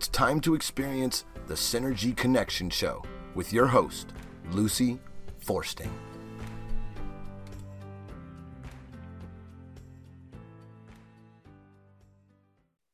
It's 0.00 0.08
time 0.08 0.40
to 0.40 0.54
experience 0.54 1.26
the 1.46 1.52
Synergy 1.52 2.16
Connection 2.16 2.70
Show 2.70 3.04
with 3.34 3.52
your 3.52 3.66
host, 3.66 4.14
Lucy 4.50 4.98
Forsting. 5.40 5.92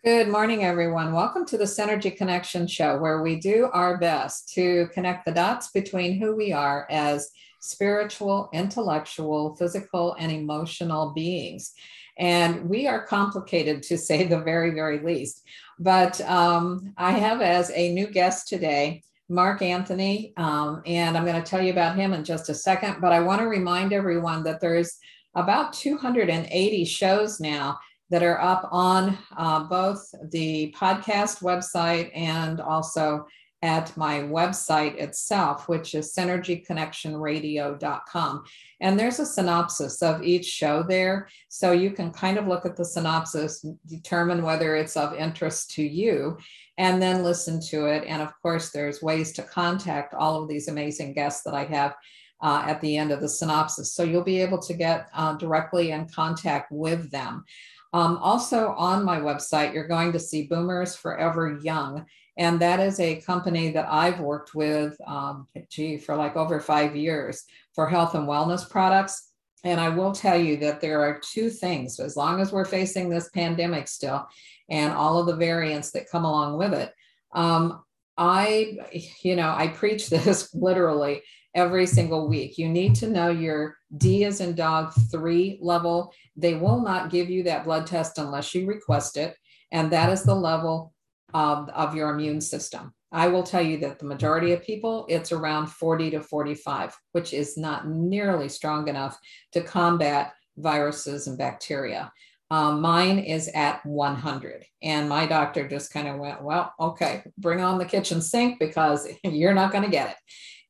Good 0.02 0.26
morning, 0.26 0.64
everyone. 0.64 1.12
Welcome 1.12 1.46
to 1.46 1.56
the 1.56 1.62
Synergy 1.62 2.16
Connection 2.16 2.66
Show, 2.66 2.98
where 2.98 3.22
we 3.22 3.38
do 3.38 3.70
our 3.72 3.98
best 3.98 4.52
to 4.54 4.88
connect 4.92 5.26
the 5.26 5.32
dots 5.32 5.70
between 5.70 6.18
who 6.18 6.34
we 6.34 6.52
are 6.52 6.88
as 6.90 7.30
spiritual, 7.60 8.50
intellectual, 8.52 9.54
physical, 9.54 10.16
and 10.18 10.32
emotional 10.32 11.12
beings. 11.14 11.72
And 12.18 12.68
we 12.68 12.86
are 12.86 13.06
complicated 13.06 13.82
to 13.84 13.98
say 13.98 14.24
the 14.24 14.40
very, 14.40 14.70
very 14.70 14.98
least. 15.00 15.42
But 15.78 16.20
um, 16.22 16.94
I 16.96 17.12
have 17.12 17.42
as 17.42 17.70
a 17.70 17.92
new 17.92 18.06
guest 18.06 18.48
today, 18.48 19.02
Mark 19.28 19.60
Anthony, 19.60 20.32
um, 20.36 20.82
and 20.86 21.16
I'm 21.16 21.24
going 21.24 21.42
to 21.42 21.48
tell 21.48 21.62
you 21.62 21.72
about 21.72 21.96
him 21.96 22.12
in 22.12 22.24
just 22.24 22.48
a 22.48 22.54
second. 22.54 23.00
But 23.00 23.12
I 23.12 23.20
want 23.20 23.40
to 23.40 23.48
remind 23.48 23.92
everyone 23.92 24.42
that 24.44 24.60
there's 24.60 24.96
about 25.34 25.72
280 25.72 26.84
shows 26.84 27.40
now 27.40 27.78
that 28.10 28.22
are 28.22 28.40
up 28.40 28.68
on 28.70 29.18
uh, 29.36 29.64
both 29.64 30.02
the 30.30 30.74
podcast 30.78 31.42
website 31.42 32.10
and 32.14 32.60
also 32.60 33.26
at 33.62 33.96
my 33.96 34.20
website 34.20 34.96
itself, 34.96 35.66
which 35.68 35.94
is 35.94 36.12
synergyconnectionradio.com. 36.14 38.44
And 38.80 39.00
there's 39.00 39.18
a 39.18 39.26
synopsis 39.26 40.02
of 40.02 40.22
each 40.22 40.44
show 40.44 40.82
there. 40.82 41.28
So 41.48 41.72
you 41.72 41.90
can 41.90 42.12
kind 42.12 42.36
of 42.36 42.46
look 42.46 42.66
at 42.66 42.76
the 42.76 42.84
synopsis, 42.84 43.64
determine 43.86 44.42
whether 44.42 44.76
it's 44.76 44.94
of 44.96 45.14
interest 45.14 45.70
to 45.72 45.82
you, 45.82 46.36
and 46.76 47.00
then 47.00 47.24
listen 47.24 47.58
to 47.68 47.86
it. 47.86 48.04
And 48.06 48.20
of 48.20 48.34
course, 48.42 48.68
there's 48.70 49.02
ways 49.02 49.32
to 49.32 49.42
contact 49.42 50.12
all 50.12 50.42
of 50.42 50.48
these 50.48 50.68
amazing 50.68 51.14
guests 51.14 51.42
that 51.44 51.54
I 51.54 51.64
have. 51.64 51.94
Uh, 52.42 52.62
at 52.66 52.82
the 52.82 52.98
end 52.98 53.12
of 53.12 53.22
the 53.22 53.28
synopsis. 53.30 53.94
So 53.94 54.02
you'll 54.02 54.22
be 54.22 54.42
able 54.42 54.58
to 54.58 54.74
get 54.74 55.08
uh, 55.14 55.38
directly 55.38 55.92
in 55.92 56.06
contact 56.06 56.70
with 56.70 57.10
them. 57.10 57.46
Um, 57.94 58.18
also 58.18 58.74
on 58.76 59.06
my 59.06 59.18
website, 59.18 59.72
you're 59.72 59.88
going 59.88 60.12
to 60.12 60.20
see 60.20 60.46
Boomers 60.46 60.94
Forever 60.94 61.58
Young. 61.62 62.04
And 62.38 62.60
that 62.60 62.80
is 62.80 63.00
a 63.00 63.20
company 63.22 63.70
that 63.70 63.88
I've 63.88 64.20
worked 64.20 64.54
with, 64.54 64.96
um, 65.06 65.48
gee, 65.70 65.96
for 65.96 66.16
like 66.16 66.36
over 66.36 66.60
five 66.60 66.94
years 66.94 67.44
for 67.74 67.88
health 67.88 68.14
and 68.14 68.28
wellness 68.28 68.68
products. 68.68 69.30
And 69.64 69.80
I 69.80 69.88
will 69.88 70.12
tell 70.12 70.38
you 70.38 70.58
that 70.58 70.80
there 70.80 71.00
are 71.02 71.20
two 71.20 71.48
things, 71.48 71.98
as 71.98 72.16
long 72.16 72.40
as 72.40 72.52
we're 72.52 72.66
facing 72.66 73.08
this 73.08 73.30
pandemic 73.30 73.88
still 73.88 74.26
and 74.68 74.92
all 74.92 75.18
of 75.18 75.26
the 75.26 75.36
variants 75.36 75.92
that 75.92 76.10
come 76.10 76.24
along 76.24 76.58
with 76.58 76.74
it. 76.74 76.92
Um, 77.32 77.82
I, 78.18 78.78
you 79.22 79.36
know, 79.36 79.54
I 79.56 79.68
preach 79.68 80.08
this 80.10 80.54
literally 80.54 81.22
every 81.54 81.86
single 81.86 82.28
week. 82.28 82.58
You 82.58 82.68
need 82.68 82.94
to 82.96 83.08
know 83.08 83.30
your 83.30 83.76
D 83.96 84.24
is 84.24 84.40
in 84.40 84.54
dog 84.54 84.92
three 85.10 85.58
level. 85.62 86.12
They 86.36 86.54
will 86.54 86.80
not 86.80 87.10
give 87.10 87.30
you 87.30 87.44
that 87.44 87.64
blood 87.64 87.86
test 87.86 88.18
unless 88.18 88.54
you 88.54 88.66
request 88.66 89.16
it. 89.16 89.34
And 89.72 89.90
that 89.90 90.10
is 90.10 90.22
the 90.22 90.34
level 90.34 90.92
of, 91.34 91.68
of 91.70 91.94
your 91.94 92.10
immune 92.10 92.40
system. 92.40 92.92
I 93.12 93.28
will 93.28 93.42
tell 93.42 93.62
you 93.62 93.78
that 93.78 93.98
the 93.98 94.04
majority 94.04 94.52
of 94.52 94.62
people, 94.62 95.06
it's 95.08 95.32
around 95.32 95.68
40 95.68 96.10
to 96.10 96.20
45, 96.20 96.96
which 97.12 97.32
is 97.32 97.56
not 97.56 97.88
nearly 97.88 98.48
strong 98.48 98.88
enough 98.88 99.18
to 99.52 99.62
combat 99.62 100.34
viruses 100.56 101.26
and 101.26 101.38
bacteria. 101.38 102.12
Um, 102.50 102.80
mine 102.80 103.18
is 103.18 103.48
at 103.48 103.84
100. 103.84 104.64
And 104.82 105.08
my 105.08 105.26
doctor 105.26 105.68
just 105.68 105.92
kind 105.92 106.08
of 106.08 106.18
went, 106.18 106.42
well, 106.42 106.72
okay, 106.78 107.24
bring 107.38 107.60
on 107.60 107.78
the 107.78 107.84
kitchen 107.84 108.20
sink 108.20 108.58
because 108.58 109.08
you're 109.24 109.54
not 109.54 109.72
going 109.72 109.84
to 109.84 109.90
get 109.90 110.10
it. 110.10 110.16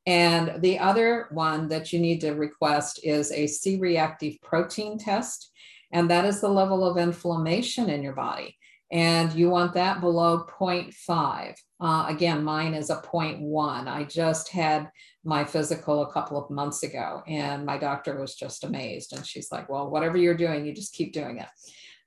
And 0.05 0.61
the 0.61 0.79
other 0.79 1.27
one 1.31 1.67
that 1.67 1.91
you 1.91 1.99
need 1.99 2.21
to 2.21 2.31
request 2.31 3.01
is 3.03 3.31
a 3.31 3.45
C 3.45 3.77
reactive 3.77 4.35
protein 4.41 4.97
test. 4.97 5.51
And 5.91 6.09
that 6.09 6.25
is 6.25 6.39
the 6.39 6.49
level 6.49 6.85
of 6.85 6.97
inflammation 6.97 7.89
in 7.89 8.01
your 8.01 8.13
body. 8.13 8.57
And 8.91 9.33
you 9.33 9.49
want 9.49 9.73
that 9.73 9.99
below 9.99 10.45
0.5. 10.59 11.55
Uh, 11.79 12.05
again, 12.07 12.43
mine 12.43 12.73
is 12.73 12.89
a 12.89 13.01
0.1. 13.01 13.87
I 13.87 14.03
just 14.05 14.49
had 14.49 14.89
my 15.23 15.43
physical 15.43 16.03
a 16.03 16.11
couple 16.11 16.41
of 16.41 16.49
months 16.49 16.83
ago, 16.83 17.21
and 17.27 17.65
my 17.65 17.77
doctor 17.77 18.19
was 18.19 18.35
just 18.35 18.63
amazed. 18.63 19.13
And 19.13 19.25
she's 19.25 19.51
like, 19.51 19.69
Well, 19.69 19.89
whatever 19.89 20.17
you're 20.17 20.37
doing, 20.37 20.65
you 20.65 20.73
just 20.73 20.93
keep 20.93 21.13
doing 21.13 21.39
it. 21.39 21.47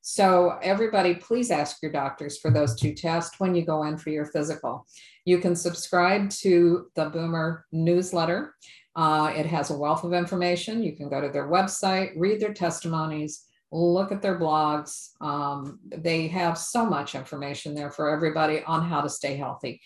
So, 0.02 0.58
everybody, 0.62 1.14
please 1.14 1.50
ask 1.50 1.76
your 1.82 1.92
doctors 1.92 2.38
for 2.38 2.50
those 2.50 2.74
two 2.74 2.94
tests 2.94 3.38
when 3.38 3.54
you 3.54 3.66
go 3.66 3.82
in 3.82 3.98
for 3.98 4.08
your 4.08 4.24
physical. 4.24 4.86
You 5.26 5.38
can 5.38 5.54
subscribe 5.54 6.30
to 6.30 6.86
the 6.94 7.10
Boomer 7.10 7.66
newsletter. 7.70 8.54
Uh, 8.96 9.32
it 9.36 9.44
has 9.46 9.70
a 9.70 9.76
wealth 9.76 10.02
of 10.02 10.14
information. 10.14 10.82
You 10.82 10.96
can 10.96 11.10
go 11.10 11.20
to 11.20 11.28
their 11.28 11.48
website, 11.48 12.12
read 12.16 12.40
their 12.40 12.54
testimonies, 12.54 13.44
look 13.72 14.12
at 14.12 14.22
their 14.22 14.38
blogs. 14.38 15.10
Um, 15.20 15.78
they 15.86 16.28
have 16.28 16.58
so 16.58 16.84
much 16.84 17.14
information 17.14 17.74
there 17.74 17.90
for 17.90 18.08
everybody 18.10 18.62
on 18.64 18.82
how 18.82 19.00
to 19.00 19.08
stay 19.08 19.36
healthy. 19.36 19.80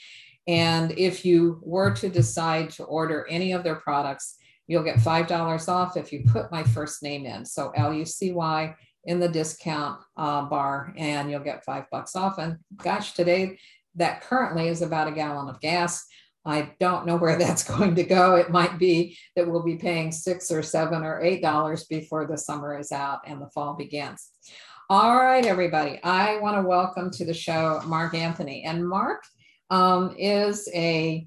And 0.46 0.92
if 0.98 1.24
you 1.24 1.60
were 1.62 1.92
to 1.92 2.08
decide 2.08 2.70
to 2.70 2.84
order 2.84 3.26
any 3.28 3.52
of 3.52 3.62
their 3.62 3.76
products, 3.76 4.36
you'll 4.66 4.82
get 4.82 4.96
$5 4.96 5.68
off 5.68 5.96
if 5.96 6.12
you 6.12 6.24
put 6.26 6.52
my 6.52 6.62
first 6.62 7.02
name 7.02 7.26
in. 7.26 7.44
So 7.44 7.72
L 7.76 7.92
U 7.92 8.04
C 8.04 8.32
Y 8.32 8.74
in 9.04 9.20
the 9.20 9.28
discount 9.28 10.00
uh, 10.16 10.42
bar, 10.46 10.94
and 10.96 11.30
you'll 11.30 11.40
get 11.40 11.64
five 11.64 11.84
bucks 11.90 12.16
off. 12.16 12.38
And 12.38 12.58
gosh, 12.82 13.12
today 13.12 13.58
that 13.96 14.22
currently 14.22 14.68
is 14.68 14.82
about 14.82 15.08
a 15.08 15.12
gallon 15.12 15.48
of 15.48 15.60
gas. 15.60 16.06
I 16.44 16.72
don't 16.78 17.06
know 17.06 17.16
where 17.16 17.38
that's 17.38 17.64
going 17.76 17.94
to 17.94 18.04
go. 18.04 18.36
It 18.36 18.50
might 18.50 18.78
be 18.78 19.16
that 19.36 19.48
we'll 19.48 19.62
be 19.62 19.76
paying 19.76 20.12
six 20.12 20.50
or 20.50 20.62
seven 20.62 21.02
or 21.02 21.22
eight 21.22 21.42
dollars 21.42 21.84
before 21.84 22.26
the 22.26 22.38
summer 22.38 22.78
is 22.78 22.92
out 22.92 23.20
and 23.26 23.40
the 23.40 23.50
fall 23.50 23.74
begins. 23.74 24.30
All 24.90 25.16
right, 25.16 25.46
everybody. 25.46 25.98
I 26.02 26.38
want 26.40 26.56
to 26.58 26.68
welcome 26.68 27.10
to 27.12 27.24
the 27.24 27.32
show 27.32 27.80
Mark 27.86 28.14
Anthony, 28.14 28.64
and 28.64 28.86
Mark 28.86 29.22
um, 29.70 30.14
is 30.18 30.68
a 30.74 31.26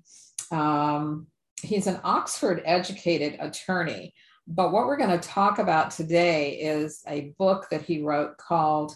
um, 0.51 1.25
he's 1.63 1.88
an 1.88 2.00
Oxford 2.03 2.61
educated 2.66 3.38
attorney. 3.39 4.13
But 4.47 4.72
what 4.72 4.85
we're 4.85 4.97
going 4.97 5.19
to 5.19 5.27
talk 5.27 5.59
about 5.59 5.91
today 5.91 6.51
is 6.51 7.01
a 7.07 7.33
book 7.38 7.67
that 7.72 7.81
he 7.81 8.01
wrote 8.01 8.38
called 8.38 8.95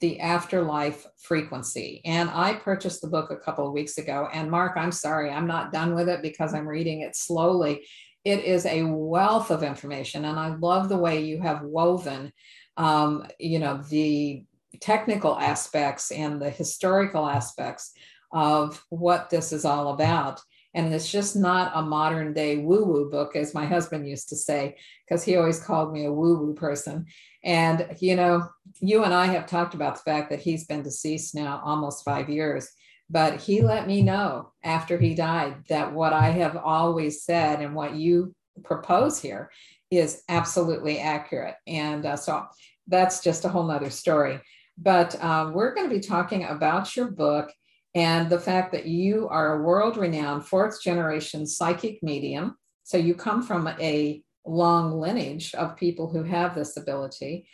the 0.00 0.20
afterlife 0.20 1.06
frequency. 1.18 2.00
And 2.04 2.30
I 2.30 2.54
purchased 2.54 3.02
the 3.02 3.08
book 3.08 3.30
a 3.30 3.36
couple 3.36 3.66
of 3.66 3.72
weeks 3.72 3.98
ago. 3.98 4.28
And 4.32 4.50
Mark, 4.50 4.76
I'm 4.76 4.92
sorry, 4.92 5.30
I'm 5.30 5.46
not 5.46 5.72
done 5.72 5.94
with 5.94 6.08
it 6.08 6.22
because 6.22 6.54
I'm 6.54 6.66
reading 6.66 7.02
it 7.02 7.14
slowly. 7.14 7.86
It 8.24 8.44
is 8.44 8.66
a 8.66 8.82
wealth 8.84 9.50
of 9.50 9.62
information. 9.62 10.24
And 10.24 10.38
I 10.38 10.54
love 10.56 10.88
the 10.88 10.98
way 10.98 11.24
you 11.24 11.40
have 11.40 11.62
woven, 11.62 12.32
um, 12.76 13.26
you 13.38 13.58
know, 13.58 13.82
the 13.90 14.44
technical 14.80 15.38
aspects 15.38 16.10
and 16.10 16.40
the 16.40 16.50
historical 16.50 17.26
aspects 17.26 17.92
of 18.32 18.84
what 18.88 19.28
this 19.28 19.52
is 19.52 19.64
all 19.64 19.92
about. 19.92 20.40
And 20.74 20.94
it's 20.94 21.10
just 21.10 21.34
not 21.34 21.72
a 21.74 21.82
modern 21.82 22.32
day 22.32 22.58
woo 22.58 22.84
woo 22.84 23.10
book, 23.10 23.34
as 23.34 23.54
my 23.54 23.66
husband 23.66 24.08
used 24.08 24.28
to 24.28 24.36
say, 24.36 24.76
because 25.06 25.24
he 25.24 25.36
always 25.36 25.60
called 25.60 25.92
me 25.92 26.04
a 26.04 26.12
woo 26.12 26.38
woo 26.38 26.54
person. 26.54 27.06
And, 27.42 27.96
you 27.98 28.16
know, 28.16 28.48
you 28.80 29.02
and 29.04 29.12
I 29.12 29.26
have 29.26 29.46
talked 29.46 29.74
about 29.74 29.96
the 29.96 30.10
fact 30.10 30.30
that 30.30 30.40
he's 30.40 30.66
been 30.66 30.82
deceased 30.82 31.34
now 31.34 31.60
almost 31.64 32.04
five 32.04 32.28
years, 32.28 32.68
but 33.08 33.40
he 33.40 33.62
let 33.62 33.86
me 33.86 34.02
know 34.02 34.52
after 34.62 34.98
he 34.98 35.14
died 35.14 35.64
that 35.68 35.92
what 35.92 36.12
I 36.12 36.30
have 36.30 36.56
always 36.56 37.24
said 37.24 37.60
and 37.60 37.74
what 37.74 37.94
you 37.94 38.34
propose 38.62 39.20
here 39.20 39.50
is 39.90 40.22
absolutely 40.28 41.00
accurate. 41.00 41.56
And 41.66 42.06
uh, 42.06 42.16
so 42.16 42.46
that's 42.86 43.22
just 43.22 43.44
a 43.44 43.48
whole 43.48 43.66
nother 43.66 43.90
story. 43.90 44.40
But 44.78 45.22
um, 45.22 45.52
we're 45.52 45.74
going 45.74 45.88
to 45.88 45.94
be 45.94 46.00
talking 46.00 46.44
about 46.44 46.94
your 46.96 47.10
book 47.10 47.50
and 47.94 48.30
the 48.30 48.38
fact 48.38 48.72
that 48.72 48.86
you 48.86 49.28
are 49.28 49.54
a 49.54 49.62
world 49.62 49.96
renowned 49.96 50.46
fourth 50.46 50.80
generation 50.82 51.46
psychic 51.46 52.02
medium. 52.02 52.56
So 52.84 52.96
you 52.96 53.14
come 53.14 53.42
from 53.42 53.68
a 53.68 54.22
long 54.46 55.00
lineage 55.00 55.54
of 55.54 55.76
people 55.76 56.08
who 56.08 56.22
have 56.22 56.54
this 56.54 56.76
ability. 56.76 57.48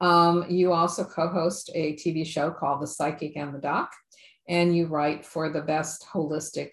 Um, 0.00 0.46
you 0.48 0.72
also 0.72 1.04
co 1.04 1.28
host 1.28 1.70
a 1.74 1.94
TV 1.94 2.26
show 2.26 2.50
called 2.50 2.80
The 2.80 2.86
Psychic 2.86 3.36
and 3.36 3.54
the 3.54 3.58
Doc, 3.58 3.92
and 4.48 4.74
you 4.74 4.86
write 4.86 5.26
for 5.26 5.50
the 5.50 5.60
Best 5.60 6.06
Holistic 6.12 6.70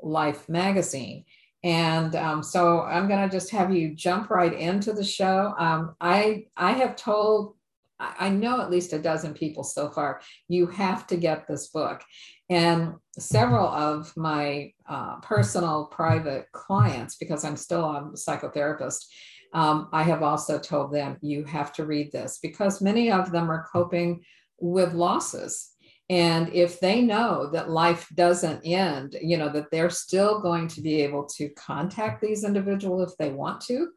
Life 0.00 0.48
magazine. 0.48 1.24
And 1.64 2.14
um, 2.14 2.42
so 2.42 2.82
I'm 2.82 3.08
going 3.08 3.28
to 3.28 3.34
just 3.34 3.50
have 3.50 3.74
you 3.74 3.94
jump 3.94 4.30
right 4.30 4.52
into 4.52 4.92
the 4.92 5.04
show. 5.04 5.54
Um, 5.58 5.96
I 6.00 6.46
I 6.56 6.72
have 6.72 6.94
told 6.94 7.54
I 8.00 8.28
know 8.28 8.60
at 8.60 8.70
least 8.70 8.92
a 8.92 8.98
dozen 8.98 9.34
people 9.34 9.64
so 9.64 9.90
far, 9.90 10.20
you 10.46 10.66
have 10.68 11.06
to 11.08 11.16
get 11.16 11.46
this 11.46 11.68
book. 11.68 12.02
And 12.48 12.94
several 13.18 13.66
of 13.66 14.16
my 14.16 14.72
uh, 14.88 15.16
personal 15.20 15.86
private 15.86 16.46
clients, 16.52 17.16
because 17.16 17.44
I'm 17.44 17.56
still 17.56 17.84
a 17.84 18.10
psychotherapist, 18.14 19.04
um, 19.52 19.88
I 19.92 20.02
have 20.02 20.22
also 20.22 20.58
told 20.58 20.92
them, 20.92 21.16
you 21.22 21.44
have 21.44 21.72
to 21.74 21.86
read 21.86 22.12
this 22.12 22.38
because 22.42 22.80
many 22.80 23.10
of 23.10 23.32
them 23.32 23.50
are 23.50 23.66
coping 23.72 24.22
with 24.60 24.92
losses. 24.92 25.70
And 26.10 26.48
if 26.54 26.80
they 26.80 27.02
know 27.02 27.50
that 27.50 27.68
life 27.68 28.08
doesn't 28.14 28.64
end, 28.64 29.16
you 29.20 29.36
know, 29.36 29.50
that 29.50 29.70
they're 29.70 29.90
still 29.90 30.40
going 30.40 30.68
to 30.68 30.80
be 30.80 31.02
able 31.02 31.26
to 31.36 31.50
contact 31.50 32.22
these 32.22 32.44
individuals 32.44 33.10
if 33.10 33.18
they 33.18 33.30
want 33.30 33.60
to, 33.62 33.88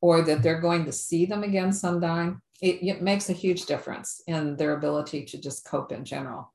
or 0.00 0.22
that 0.22 0.42
they're 0.42 0.60
going 0.60 0.84
to 0.84 0.92
see 0.92 1.26
them 1.26 1.42
again 1.42 1.72
someday, 1.72 2.32
it, 2.60 2.82
it 2.82 3.02
makes 3.02 3.28
a 3.28 3.32
huge 3.32 3.66
difference 3.66 4.22
in 4.26 4.56
their 4.56 4.76
ability 4.76 5.24
to 5.26 5.38
just 5.38 5.64
cope 5.66 5.92
in 5.92 6.04
general. 6.04 6.52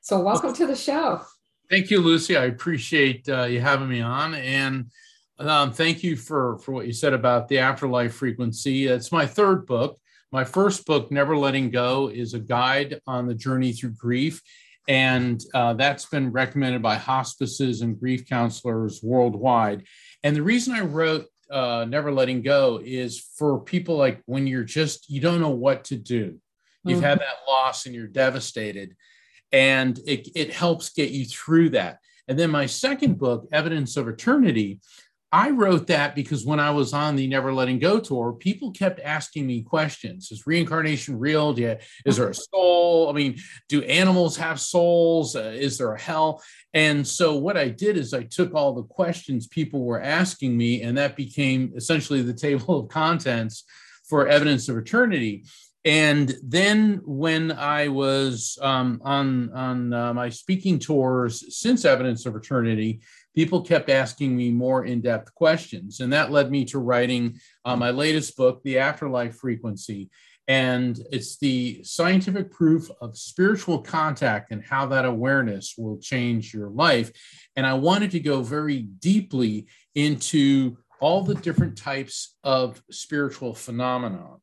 So, 0.00 0.20
welcome 0.20 0.54
to 0.54 0.66
the 0.66 0.76
show. 0.76 1.22
Thank 1.68 1.90
you, 1.90 2.00
Lucy. 2.00 2.36
I 2.36 2.44
appreciate 2.44 3.28
uh, 3.28 3.44
you 3.44 3.60
having 3.60 3.88
me 3.88 4.00
on, 4.00 4.34
and 4.34 4.90
um, 5.38 5.72
thank 5.72 6.02
you 6.02 6.16
for 6.16 6.58
for 6.58 6.72
what 6.72 6.86
you 6.86 6.92
said 6.92 7.12
about 7.12 7.48
the 7.48 7.58
afterlife 7.58 8.14
frequency. 8.14 8.86
It's 8.86 9.12
my 9.12 9.26
third 9.26 9.66
book. 9.66 9.98
My 10.30 10.44
first 10.44 10.86
book, 10.86 11.10
Never 11.10 11.36
Letting 11.36 11.70
Go, 11.70 12.08
is 12.08 12.34
a 12.34 12.38
guide 12.38 13.00
on 13.06 13.26
the 13.26 13.34
journey 13.34 13.72
through 13.72 13.94
grief, 13.94 14.42
and 14.86 15.42
uh, 15.52 15.74
that's 15.74 16.06
been 16.06 16.32
recommended 16.32 16.82
by 16.82 16.96
hospices 16.96 17.82
and 17.82 17.98
grief 17.98 18.26
counselors 18.26 19.02
worldwide. 19.02 19.84
And 20.22 20.34
the 20.34 20.42
reason 20.42 20.74
I 20.74 20.80
wrote 20.80 21.26
uh, 21.50 21.86
Never 21.88 22.12
Letting 22.12 22.42
Go 22.42 22.80
is 22.84 23.18
for 23.36 23.60
people 23.60 23.96
like 23.96 24.22
when 24.26 24.46
you're 24.46 24.64
just 24.64 25.10
you 25.10 25.20
don't 25.20 25.40
know 25.40 25.50
what 25.50 25.84
to 25.84 25.96
do. 25.96 26.38
You've 26.84 26.98
mm-hmm. 26.98 27.06
had 27.06 27.20
that 27.20 27.46
loss 27.48 27.86
and 27.86 27.94
you're 27.94 28.06
devastated 28.06 28.96
and 29.52 29.98
it, 30.06 30.28
it 30.34 30.52
helps 30.52 30.90
get 30.90 31.10
you 31.10 31.24
through 31.24 31.70
that. 31.70 32.00
And 32.26 32.38
then 32.38 32.50
my 32.50 32.66
second 32.66 33.18
book, 33.18 33.48
Evidence 33.52 33.96
of 33.96 34.08
Eternity, 34.08 34.80
I 35.30 35.50
wrote 35.50 35.88
that 35.88 36.14
because 36.14 36.46
when 36.46 36.58
I 36.58 36.70
was 36.70 36.94
on 36.94 37.14
the 37.14 37.26
Never 37.26 37.52
Letting 37.52 37.78
Go 37.78 38.00
tour, 38.00 38.32
people 38.32 38.70
kept 38.70 38.98
asking 39.00 39.46
me 39.46 39.62
questions. 39.62 40.32
Is 40.32 40.46
reincarnation 40.46 41.18
real? 41.18 41.58
You, 41.58 41.76
is 42.06 42.16
there 42.16 42.30
a 42.30 42.34
soul? 42.54 43.10
I 43.10 43.12
mean, 43.12 43.36
do 43.68 43.82
animals 43.82 44.38
have 44.38 44.58
souls? 44.58 45.36
Uh, 45.36 45.52
is 45.54 45.76
there 45.76 45.92
a 45.92 46.00
hell? 46.00 46.42
And 46.72 47.06
so 47.06 47.36
what 47.36 47.58
I 47.58 47.68
did 47.68 47.98
is 47.98 48.14
I 48.14 48.22
took 48.22 48.54
all 48.54 48.72
the 48.72 48.84
questions 48.84 49.46
people 49.46 49.84
were 49.84 50.00
asking 50.00 50.56
me, 50.56 50.82
and 50.82 50.96
that 50.96 51.14
became 51.14 51.72
essentially 51.76 52.22
the 52.22 52.34
table 52.34 52.78
of 52.80 52.88
contents 52.88 53.64
for 54.08 54.26
Evidence 54.28 54.70
of 54.70 54.78
Eternity. 54.78 55.44
And 55.84 56.34
then 56.42 57.00
when 57.04 57.52
I 57.52 57.88
was 57.88 58.58
um, 58.60 59.00
on 59.04 59.52
on 59.52 59.92
uh, 59.92 60.12
my 60.12 60.28
speaking 60.28 60.78
tours 60.78 61.56
since 61.56 61.84
Evidence 61.84 62.26
of 62.26 62.34
Eternity, 62.34 63.00
people 63.38 63.62
kept 63.62 63.88
asking 63.88 64.36
me 64.36 64.50
more 64.50 64.84
in-depth 64.84 65.32
questions, 65.32 66.00
and 66.00 66.12
that 66.12 66.32
led 66.32 66.50
me 66.50 66.64
to 66.64 66.80
writing 66.80 67.38
uh, 67.64 67.76
my 67.76 67.88
latest 67.88 68.36
book, 68.36 68.60
The 68.64 68.78
Afterlife 68.78 69.36
Frequency. 69.36 70.10
And 70.48 70.98
it's 71.12 71.38
the 71.38 71.80
scientific 71.84 72.50
proof 72.50 72.90
of 73.00 73.16
spiritual 73.16 73.78
contact 73.78 74.50
and 74.50 74.64
how 74.64 74.86
that 74.86 75.04
awareness 75.04 75.76
will 75.78 76.00
change 76.00 76.52
your 76.52 76.70
life. 76.70 77.12
And 77.54 77.64
I 77.64 77.74
wanted 77.74 78.10
to 78.10 78.18
go 78.18 78.42
very 78.42 78.78
deeply 78.82 79.68
into 79.94 80.76
all 81.00 81.22
the 81.22 81.36
different 81.36 81.78
types 81.78 82.34
of 82.42 82.82
spiritual 82.90 83.54
phenomena 83.54 84.38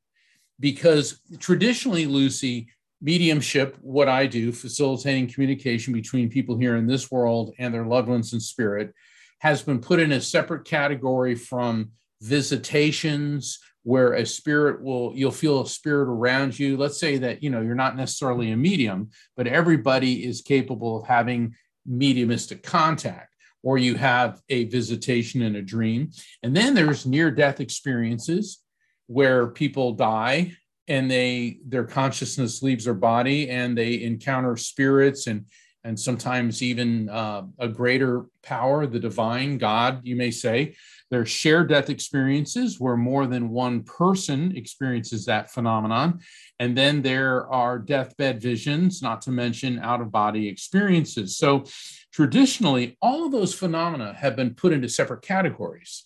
because 0.57 1.19
traditionally, 1.39 2.05
Lucy, 2.05 2.69
mediumship, 3.01 3.77
what 3.81 4.07
I 4.07 4.25
do, 4.25 4.51
facilitating 4.51 5.27
communication 5.27 5.93
between 5.93 6.29
people 6.29 6.57
here 6.57 6.75
in 6.75 6.87
this 6.87 7.11
world 7.11 7.53
and 7.59 7.73
their 7.73 7.85
loved 7.85 8.07
ones 8.07 8.33
in 8.33 8.39
spirit, 8.39 8.93
has 9.39 9.61
been 9.61 9.79
put 9.79 9.99
in 9.99 10.11
a 10.11 10.21
separate 10.21 10.65
category 10.65 11.35
from 11.35 11.91
visitations 12.21 13.59
where 13.83 14.13
a 14.13 14.25
spirit 14.25 14.81
will 14.81 15.11
you'll 15.13 15.29
feel 15.29 15.61
a 15.61 15.67
spirit 15.67 16.09
around 16.09 16.57
you. 16.57 16.75
Let's 16.75 16.99
say 16.99 17.17
that 17.17 17.43
you 17.43 17.51
know 17.51 17.61
you're 17.61 17.75
not 17.75 17.95
necessarily 17.95 18.51
a 18.51 18.57
medium 18.57 19.11
but 19.37 19.45
everybody 19.45 20.25
is 20.25 20.41
capable 20.41 20.99
of 20.99 21.07
having 21.07 21.53
mediumistic 21.85 22.63
contact 22.63 23.35
or 23.61 23.77
you 23.77 23.95
have 23.95 24.41
a 24.49 24.65
visitation 24.65 25.41
in 25.41 25.55
a 25.55 25.61
dream. 25.61 26.11
And 26.43 26.55
then 26.55 26.73
there's 26.73 27.05
near 27.05 27.31
death 27.31 27.59
experiences 27.59 28.59
where 29.07 29.47
people 29.47 29.93
die 29.93 30.53
and 30.87 31.09
they 31.09 31.59
their 31.65 31.83
consciousness 31.85 32.61
leaves 32.61 32.85
their 32.85 32.93
body 32.93 33.49
and 33.49 33.77
they 33.77 34.03
encounter 34.03 34.55
spirits 34.55 35.27
and 35.27 35.45
and 35.83 35.99
sometimes 35.99 36.63
even 36.63 37.07
uh, 37.09 37.43
a 37.59 37.67
greater 37.67 38.25
power 38.41 38.87
the 38.87 38.99
divine 38.99 39.57
god 39.59 40.01
you 40.03 40.15
may 40.15 40.31
say. 40.31 40.75
There's 41.11 41.29
shared 41.29 41.69
death 41.69 41.91
experiences 41.91 42.79
where 42.79 42.97
more 42.97 43.27
than 43.27 43.49
one 43.49 43.83
person 43.83 44.57
experiences 44.57 45.25
that 45.25 45.51
phenomenon. 45.51 46.21
And 46.59 46.75
then 46.75 47.03
there 47.03 47.47
are 47.51 47.77
deathbed 47.77 48.41
visions 48.41 49.03
not 49.03 49.21
to 49.23 49.31
mention 49.31 49.77
out 49.77 50.01
of 50.01 50.11
body 50.11 50.47
experiences. 50.47 51.37
So 51.37 51.65
traditionally 52.11 52.97
all 52.99 53.27
of 53.27 53.31
those 53.31 53.53
phenomena 53.53 54.15
have 54.17 54.35
been 54.35 54.55
put 54.55 54.73
into 54.73 54.89
separate 54.89 55.21
categories 55.21 56.05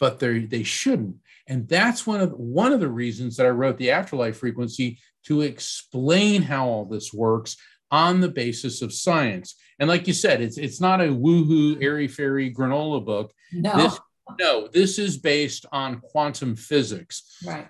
but 0.00 0.18
they 0.18 0.40
they 0.40 0.64
shouldn't 0.64 1.16
and 1.50 1.68
that's 1.68 2.06
one 2.06 2.20
of 2.20 2.32
one 2.32 2.72
of 2.72 2.80
the 2.80 2.88
reasons 2.88 3.36
that 3.36 3.44
I 3.44 3.50
wrote 3.50 3.76
the 3.76 3.90
afterlife 3.90 4.38
frequency 4.38 4.98
to 5.24 5.42
explain 5.42 6.42
how 6.42 6.66
all 6.68 6.84
this 6.84 7.12
works 7.12 7.56
on 7.90 8.20
the 8.20 8.28
basis 8.28 8.82
of 8.82 8.92
science. 8.92 9.56
And 9.80 9.88
like 9.88 10.06
you 10.06 10.14
said, 10.14 10.40
it's 10.40 10.56
it's 10.58 10.80
not 10.80 11.00
a 11.00 11.08
woohoo 11.08 11.82
airy 11.82 12.06
fairy 12.06 12.54
granola 12.54 13.04
book. 13.04 13.32
No. 13.52 13.76
This, 13.76 14.00
no, 14.38 14.68
this 14.68 14.98
is 14.98 15.18
based 15.18 15.66
on 15.72 16.00
quantum 16.00 16.54
physics. 16.54 17.38
Right. 17.44 17.68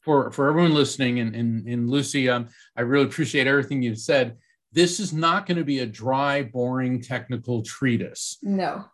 For 0.00 0.32
for 0.32 0.48
everyone 0.48 0.74
listening, 0.74 1.20
and 1.20 1.36
and, 1.36 1.68
and 1.68 1.90
Lucy, 1.90 2.28
um, 2.30 2.48
I 2.74 2.80
really 2.80 3.04
appreciate 3.04 3.46
everything 3.46 3.82
you've 3.82 3.98
said. 3.98 4.38
This 4.72 4.98
is 4.98 5.12
not 5.12 5.44
going 5.44 5.58
to 5.58 5.64
be 5.64 5.80
a 5.80 5.86
dry, 5.86 6.42
boring 6.42 7.02
technical 7.02 7.62
treatise. 7.62 8.38
No. 8.42 8.86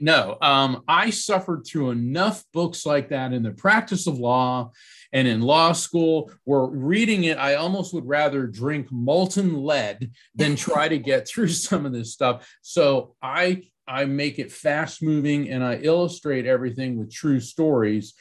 No, 0.00 0.38
um, 0.40 0.84
I 0.86 1.10
suffered 1.10 1.66
through 1.66 1.90
enough 1.90 2.44
books 2.52 2.86
like 2.86 3.08
that 3.08 3.32
in 3.32 3.42
the 3.42 3.50
practice 3.50 4.06
of 4.06 4.18
law 4.18 4.70
and 5.12 5.26
in 5.26 5.40
law 5.40 5.72
school 5.72 6.30
where 6.44 6.66
reading 6.66 7.24
it, 7.24 7.36
I 7.36 7.54
almost 7.56 7.92
would 7.94 8.06
rather 8.06 8.46
drink 8.46 8.88
molten 8.92 9.62
lead 9.62 10.12
than 10.34 10.54
try 10.54 10.88
to 10.88 10.98
get 10.98 11.26
through 11.28 11.48
some 11.48 11.84
of 11.84 11.92
this 11.92 12.12
stuff. 12.12 12.48
So 12.62 13.16
I 13.22 13.64
I 13.88 14.04
make 14.04 14.38
it 14.38 14.52
fast 14.52 15.02
moving 15.02 15.48
and 15.48 15.64
I 15.64 15.76
illustrate 15.76 16.46
everything 16.46 16.98
with 16.98 17.10
true 17.10 17.40
stories 17.40 18.12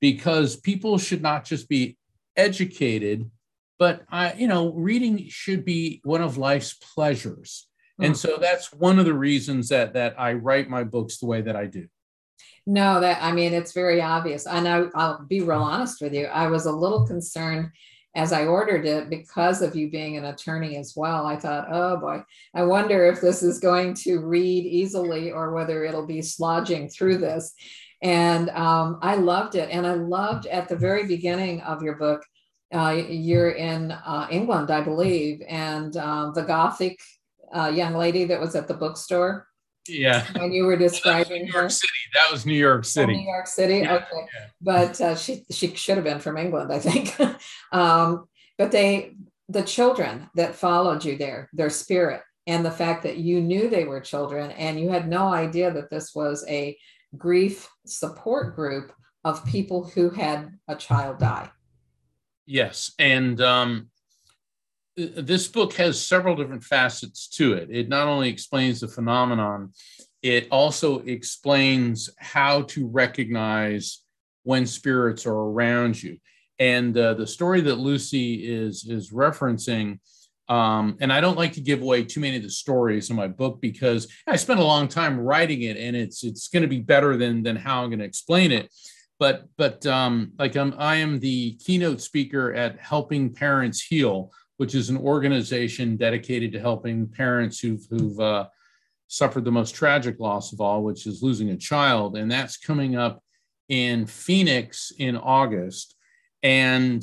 because 0.00 0.56
people 0.56 0.96
should 0.96 1.20
not 1.20 1.44
just 1.44 1.68
be 1.68 1.98
educated, 2.36 3.30
but 3.78 4.02
I, 4.10 4.32
you 4.32 4.48
know, 4.48 4.72
reading 4.72 5.28
should 5.28 5.64
be 5.64 6.00
one 6.04 6.22
of 6.22 6.38
life's 6.38 6.72
pleasures. 6.72 7.66
And 8.02 8.16
so 8.16 8.36
that's 8.40 8.72
one 8.72 8.98
of 8.98 9.04
the 9.04 9.14
reasons 9.14 9.68
that 9.68 9.94
that 9.94 10.18
I 10.18 10.34
write 10.34 10.68
my 10.68 10.84
books 10.84 11.18
the 11.18 11.26
way 11.26 11.42
that 11.42 11.56
I 11.56 11.66
do. 11.66 11.86
No, 12.66 13.00
that 13.00 13.22
I 13.22 13.32
mean 13.32 13.52
it's 13.52 13.72
very 13.72 14.00
obvious. 14.00 14.46
And 14.46 14.68
I, 14.68 14.84
I'll 14.94 15.24
be 15.24 15.40
real 15.40 15.62
honest 15.62 16.00
with 16.00 16.14
you. 16.14 16.26
I 16.26 16.46
was 16.48 16.66
a 16.66 16.72
little 16.72 17.06
concerned 17.06 17.70
as 18.14 18.32
I 18.32 18.46
ordered 18.46 18.86
it 18.86 19.08
because 19.08 19.62
of 19.62 19.76
you 19.76 19.90
being 19.90 20.16
an 20.16 20.24
attorney 20.24 20.76
as 20.76 20.94
well. 20.96 21.26
I 21.26 21.36
thought, 21.36 21.68
oh 21.70 21.96
boy, 21.96 22.22
I 22.54 22.64
wonder 22.64 23.06
if 23.06 23.20
this 23.20 23.42
is 23.42 23.60
going 23.60 23.94
to 23.94 24.18
read 24.18 24.66
easily 24.66 25.30
or 25.30 25.52
whether 25.52 25.84
it'll 25.84 26.06
be 26.06 26.18
slodging 26.18 26.92
through 26.92 27.18
this. 27.18 27.54
And 28.02 28.50
um, 28.50 28.98
I 29.02 29.14
loved 29.14 29.54
it. 29.54 29.70
And 29.70 29.86
I 29.86 29.94
loved 29.94 30.46
at 30.46 30.68
the 30.68 30.76
very 30.76 31.06
beginning 31.06 31.60
of 31.60 31.82
your 31.82 31.96
book, 31.96 32.24
uh, 32.74 33.00
you're 33.08 33.50
in 33.50 33.92
uh, 33.92 34.26
England, 34.30 34.70
I 34.70 34.80
believe, 34.80 35.42
and 35.48 35.96
uh, 35.96 36.30
the 36.30 36.42
Gothic 36.42 36.98
uh, 37.52 37.72
young 37.74 37.94
lady 37.94 38.24
that 38.24 38.40
was 38.40 38.54
at 38.54 38.68
the 38.68 38.74
bookstore? 38.74 39.46
Yeah. 39.88 40.26
When 40.36 40.52
you 40.52 40.64
were 40.64 40.76
describing 40.76 41.44
New 41.44 41.52
York 41.52 41.64
her? 41.64 41.70
City. 41.70 41.92
That 42.14 42.30
was 42.30 42.46
New 42.46 42.52
York 42.54 42.84
City. 42.84 43.14
Oh, 43.14 43.16
New 43.16 43.26
York 43.26 43.46
City. 43.46 43.78
Yeah, 43.78 43.94
okay. 43.94 44.06
Yeah. 44.12 44.46
But 44.60 45.00
uh, 45.00 45.16
she 45.16 45.44
she 45.50 45.74
should 45.74 45.96
have 45.96 46.04
been 46.04 46.20
from 46.20 46.36
England, 46.36 46.72
I 46.72 46.78
think. 46.78 47.18
um, 47.72 48.26
but 48.58 48.72
they 48.72 49.14
the 49.48 49.62
children 49.62 50.28
that 50.36 50.54
followed 50.54 51.04
you 51.04 51.16
there, 51.16 51.48
their 51.52 51.70
spirit, 51.70 52.22
and 52.46 52.64
the 52.64 52.70
fact 52.70 53.02
that 53.02 53.16
you 53.16 53.40
knew 53.40 53.68
they 53.68 53.84
were 53.84 54.00
children 54.00 54.50
and 54.52 54.78
you 54.78 54.90
had 54.90 55.08
no 55.08 55.28
idea 55.28 55.72
that 55.72 55.90
this 55.90 56.14
was 56.14 56.44
a 56.48 56.76
grief 57.16 57.68
support 57.84 58.54
group 58.54 58.92
of 59.24 59.44
people 59.44 59.84
who 59.84 60.10
had 60.10 60.52
a 60.68 60.76
child 60.76 61.18
die. 61.18 61.50
Yes, 62.46 62.92
and 62.98 63.40
um, 63.40 63.89
this 64.96 65.48
book 65.48 65.72
has 65.74 66.04
several 66.04 66.36
different 66.36 66.64
facets 66.64 67.28
to 67.28 67.54
it. 67.54 67.68
It 67.70 67.88
not 67.88 68.08
only 68.08 68.28
explains 68.28 68.80
the 68.80 68.88
phenomenon, 68.88 69.72
it 70.22 70.48
also 70.50 71.00
explains 71.00 72.10
how 72.18 72.62
to 72.62 72.86
recognize 72.86 74.02
when 74.42 74.66
spirits 74.66 75.26
are 75.26 75.34
around 75.34 76.02
you. 76.02 76.18
And 76.58 76.96
uh, 76.96 77.14
the 77.14 77.26
story 77.26 77.62
that 77.62 77.76
Lucy 77.76 78.46
is 78.46 78.84
is 78.84 79.12
referencing, 79.12 79.98
um, 80.48 80.98
and 81.00 81.10
I 81.10 81.20
don't 81.22 81.38
like 81.38 81.54
to 81.54 81.60
give 81.62 81.80
away 81.80 82.04
too 82.04 82.20
many 82.20 82.36
of 82.36 82.42
the 82.42 82.50
stories 82.50 83.08
in 83.08 83.16
my 83.16 83.28
book 83.28 83.60
because 83.62 84.12
I 84.26 84.36
spent 84.36 84.60
a 84.60 84.64
long 84.64 84.86
time 84.88 85.18
writing 85.18 85.62
it, 85.62 85.78
and 85.78 85.96
it's 85.96 86.22
it's 86.22 86.48
going 86.48 86.62
to 86.62 86.68
be 86.68 86.80
better 86.80 87.16
than 87.16 87.42
than 87.42 87.56
how 87.56 87.82
I'm 87.82 87.88
going 87.88 88.00
to 88.00 88.04
explain 88.04 88.52
it. 88.52 88.70
But 89.18 89.44
but 89.56 89.86
um, 89.86 90.32
like 90.38 90.54
I'm, 90.54 90.74
I 90.76 90.96
am 90.96 91.18
the 91.18 91.56
keynote 91.64 92.02
speaker 92.02 92.52
at 92.52 92.78
Helping 92.78 93.32
Parents 93.32 93.82
Heal, 93.82 94.30
which 94.60 94.74
is 94.74 94.90
an 94.90 94.98
organization 94.98 95.96
dedicated 95.96 96.52
to 96.52 96.60
helping 96.60 97.08
parents 97.08 97.58
who've, 97.60 97.82
who've 97.88 98.20
uh, 98.20 98.46
suffered 99.08 99.42
the 99.42 99.50
most 99.50 99.74
tragic 99.74 100.20
loss 100.20 100.52
of 100.52 100.60
all, 100.60 100.82
which 100.82 101.06
is 101.06 101.22
losing 101.22 101.48
a 101.48 101.56
child. 101.56 102.14
And 102.14 102.30
that's 102.30 102.58
coming 102.58 102.94
up 102.94 103.22
in 103.70 104.04
Phoenix 104.04 104.92
in 104.98 105.16
August. 105.16 105.96
And 106.42 107.02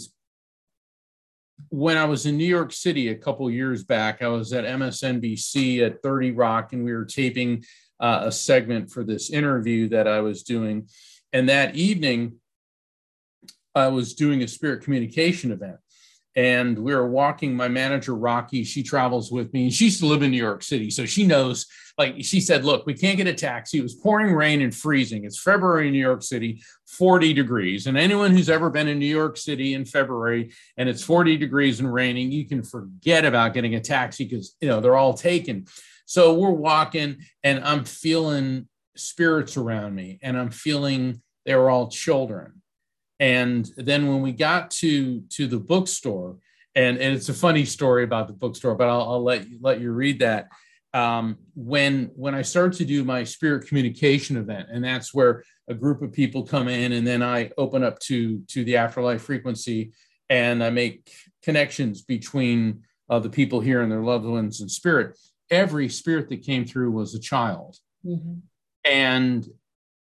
when 1.70 1.98
I 1.98 2.06
was 2.06 2.28
in 2.28 2.38
New 2.38 2.46
York 2.46 2.72
City 2.72 3.08
a 3.08 3.16
couple 3.16 3.50
years 3.50 3.84
back, 3.84 4.22
I 4.22 4.28
was 4.28 4.54
at 4.54 4.64
MSNBC 4.64 5.84
at 5.84 6.04
30 6.04 6.34
Rock, 6.34 6.74
and 6.74 6.86
we 6.86 6.94
were 6.94 7.06
taping 7.06 7.64
uh, 8.00 8.22
a 8.26 8.32
segment 8.32 8.92
for 8.92 9.04
this 9.04 9.32
interview 9.32 9.90
that 9.90 10.08
I 10.08 10.22
was 10.22 10.44
doing. 10.44 10.90
And 11.34 11.50
that 11.50 11.76
evening, 11.76 12.36
I 13.74 13.88
was 13.88 14.14
doing 14.14 14.44
a 14.44 14.48
spirit 14.48 14.84
communication 14.84 15.52
event 15.52 15.78
and 16.38 16.78
we 16.78 16.94
were 16.94 17.10
walking 17.10 17.56
my 17.56 17.68
manager 17.68 18.16
rocky 18.16 18.64
she 18.64 18.84
travels 18.84 19.32
with 19.32 19.52
me. 19.54 19.64
And 19.64 19.74
she 19.74 19.86
used 19.86 20.00
to 20.00 20.06
live 20.06 20.22
in 20.22 20.32
new 20.32 20.38
york 20.38 20.64
city 20.64 20.90
so 20.90 21.06
she 21.06 21.26
knows 21.26 21.66
like 21.98 22.16
she 22.24 22.40
said 22.40 22.64
look 22.64 22.86
we 22.86 22.94
can't 22.94 23.18
get 23.18 23.28
a 23.28 23.34
taxi. 23.34 23.80
It 23.80 23.84
was 23.84 23.96
pouring 23.96 24.34
rain 24.34 24.62
and 24.62 24.74
freezing. 24.74 25.26
It's 25.26 25.42
february 25.42 25.88
in 25.88 25.94
new 25.94 26.00
york 26.00 26.24
city 26.24 26.62
40 26.86 27.34
degrees. 27.34 27.88
And 27.88 27.98
anyone 27.98 28.32
who's 28.32 28.50
ever 28.50 28.70
been 28.70 28.88
in 28.88 29.00
new 29.00 29.06
york 29.06 29.36
city 29.36 29.74
in 29.74 29.84
february 29.84 30.54
and 30.78 30.88
it's 30.88 31.04
40 31.04 31.36
degrees 31.38 31.80
and 31.80 31.92
raining 31.92 32.32
you 32.32 32.48
can 32.48 32.64
forget 32.64 33.26
about 33.26 33.54
getting 33.54 33.76
a 33.76 33.82
taxi 33.82 34.24
because 34.24 34.56
you 34.62 34.70
know 34.70 34.80
they're 34.80 34.96
all 34.96 35.16
taken. 35.16 35.66
So 36.06 36.36
we're 36.36 36.52
walking 36.52 37.18
and 37.44 37.64
i'm 37.66 37.84
feeling 37.84 38.68
spirits 38.96 39.58
around 39.58 39.94
me 39.96 40.20
and 40.22 40.38
i'm 40.38 40.52
feeling 40.52 41.22
they 41.46 41.56
were 41.56 41.70
all 41.70 41.88
children 41.90 42.62
and 43.20 43.70
then 43.78 44.08
when 44.08 44.22
we 44.22 44.32
got 44.32 44.72
to 44.72 45.22
to 45.22 45.48
the 45.48 45.60
bookstore, 45.60 46.38
and, 46.76 46.98
and 46.98 47.16
it's 47.16 47.30
a 47.30 47.34
funny 47.34 47.66
story 47.66 48.04
about 48.04 48.28
the 48.28 48.34
bookstore, 48.34 48.76
but 48.76 48.88
I'll, 48.88 49.02
I'll 49.02 49.24
let 49.24 49.50
you 49.50 49.58
let 49.62 49.82
you 49.82 49.92
read 49.92 50.20
that. 50.20 50.48
Um, 50.94 51.38
when 51.56 52.12
when 52.16 52.36
I 52.36 52.44
started 52.44 52.78
to 52.78 52.86
do 52.86 53.04
my 53.04 53.24
spirit 53.24 53.68
communication 53.68 54.38
event, 54.38 54.70
and 54.72 54.84
that's 54.84 55.14
where 55.14 55.44
a 55.68 55.74
group 55.74 56.02
of 56.02 56.14
people 56.14 56.44
come 56.44 56.68
in, 56.68 56.94
and 56.94 57.06
then 57.06 57.24
I 57.24 57.52
open 57.58 57.84
up 57.84 58.00
to 58.02 58.40
to 58.50 58.64
the 58.64 58.78
afterlife 58.78 59.24
frequency, 59.24 59.92
and 60.30 60.64
I 60.64 60.70
make 60.70 61.12
connections 61.44 62.04
between 62.04 62.84
uh, 63.10 63.20
the 63.20 63.30
people 63.30 63.60
here 63.60 63.82
and 63.82 63.92
their 63.92 64.04
loved 64.04 64.26
ones 64.26 64.62
and 64.62 64.70
spirit. 64.70 65.18
Every 65.50 65.90
spirit 65.90 66.30
that 66.30 66.46
came 66.46 66.66
through 66.66 66.92
was 66.92 67.16
a 67.16 67.20
child, 67.20 67.78
mm-hmm. 68.06 68.40
and 68.86 69.48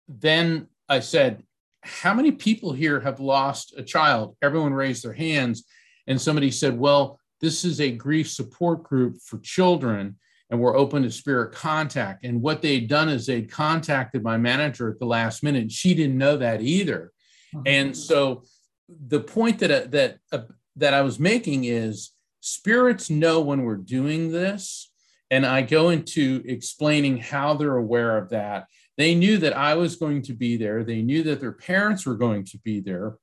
then 0.09 0.69
I 0.89 1.01
said, 1.01 1.45
how 1.83 2.15
many 2.15 2.33
people 2.33 2.73
here 2.73 3.01
have 3.01 3.21
lost 3.21 3.75
a 3.77 3.83
child? 3.83 4.37
Everyone 4.43 4.75
raised 4.75 5.05
their 5.05 5.13
hands. 5.13 5.65
And 6.07 6.21
somebody 6.21 6.51
said, 6.51 6.79
well, 6.79 7.21
this 7.41 7.65
is 7.65 7.81
a 7.81 7.91
grief 7.91 8.29
support 8.29 8.83
group 8.83 9.19
for 9.23 9.39
children 9.39 10.17
and 10.51 10.59
we're 10.59 10.77
open 10.77 11.03
to 11.03 11.11
spirit 11.11 11.53
contact. 11.53 12.25
And 12.25 12.41
what 12.41 12.63
they'd 12.63 12.89
done 12.89 13.09
is 13.09 13.27
they'd 13.27 13.51
contacted 13.51 14.23
my 14.23 14.39
manager 14.39 14.91
at 14.91 14.99
the 14.99 15.07
last 15.07 15.43
minute. 15.43 15.71
She 15.71 15.95
didn't 15.95 16.17
know 16.17 16.37
that 16.39 16.63
either. 16.63 17.13
Mm-hmm. 17.55 17.63
And 17.67 17.97
so 17.97 18.45
the 18.89 19.21
point 19.21 19.59
that, 19.59 19.71
uh, 19.71 19.87
that, 19.91 20.19
uh, 20.33 20.43
that 20.77 20.95
I 20.95 21.03
was 21.03 21.19
making 21.19 21.65
is 21.65 22.13
spirits 22.41 23.11
know 23.11 23.41
when 23.41 23.63
we're 23.63 23.77
doing 23.77 24.33
this. 24.33 24.91
And 25.31 25.45
I 25.45 25.61
go 25.61 25.91
into 25.91 26.43
explaining 26.47 27.19
how 27.19 27.55
they're 27.55 27.77
aware 27.77 28.17
of 28.17 28.31
that 28.31 28.67
they 28.99 29.15
knew 29.15 29.39
that 29.39 29.57
I 29.57 29.77
was 29.77 29.95
going 29.97 30.23
to 30.23 30.33
be 30.35 30.57
there. 30.57 30.83
They 30.83 31.03
knew 31.03 31.23
that 31.23 31.41
their 31.41 31.53
parents 31.53 32.05
were 32.05 32.17
going 32.17 32.45
to 32.47 32.59
be 32.59 32.81
there. 32.81 33.17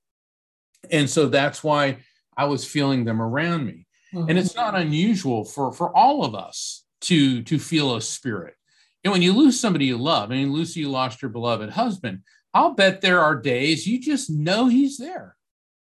And 0.90 1.10
so 1.10 1.28
that's 1.28 1.64
why 1.64 1.98
I 2.38 2.46
was 2.46 2.66
feeling 2.66 3.04
them 3.04 3.22
around 3.22 3.66
me. 3.66 3.86
Mm-hmm. 4.14 4.30
And 4.30 4.40
it's 4.40 4.56
not 4.56 4.74
unusual 4.74 5.44
for, 5.44 5.74
for 5.74 5.96
all 5.96 6.24
of 6.24 6.34
us 6.34 6.86
to, 7.02 7.44
to 7.44 7.60
feel 7.60 7.96
a 7.96 8.02
spirit. 8.02 8.56
And 9.04 9.12
when 9.12 9.22
you 9.22 9.34
lose 9.34 9.60
somebody 9.60 9.86
you 9.86 9.98
love, 9.98 10.32
I 10.32 10.36
mean, 10.36 10.54
Lucy, 10.54 10.80
you 10.80 10.90
lost 10.90 11.22
your 11.22 11.30
beloved 11.30 11.72
husband. 11.72 12.22
I'll 12.54 12.74
bet 12.74 13.02
there 13.02 13.20
are 13.20 13.36
days 13.36 13.86
you 13.86 14.00
just 14.00 14.30
know 14.30 14.68
he's 14.68 14.98
there. 14.98 15.36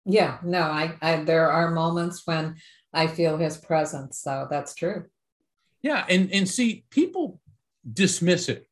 Yeah, 0.06 0.38
no, 0.44 0.62
I, 0.62 0.96
I 1.02 1.24
there 1.24 1.52
are 1.52 1.72
moments 1.72 2.22
when 2.26 2.56
I 2.94 3.08
feel 3.08 3.38
his 3.38 3.58
presence. 3.58 4.20
So 4.20 4.48
that's 4.50 4.76
true. 4.76 5.06
Yeah. 5.82 6.06
And, 6.08 6.32
and 6.32 6.48
see, 6.48 6.86
people 6.92 7.40
dismiss 7.92 8.48
it 8.48 8.68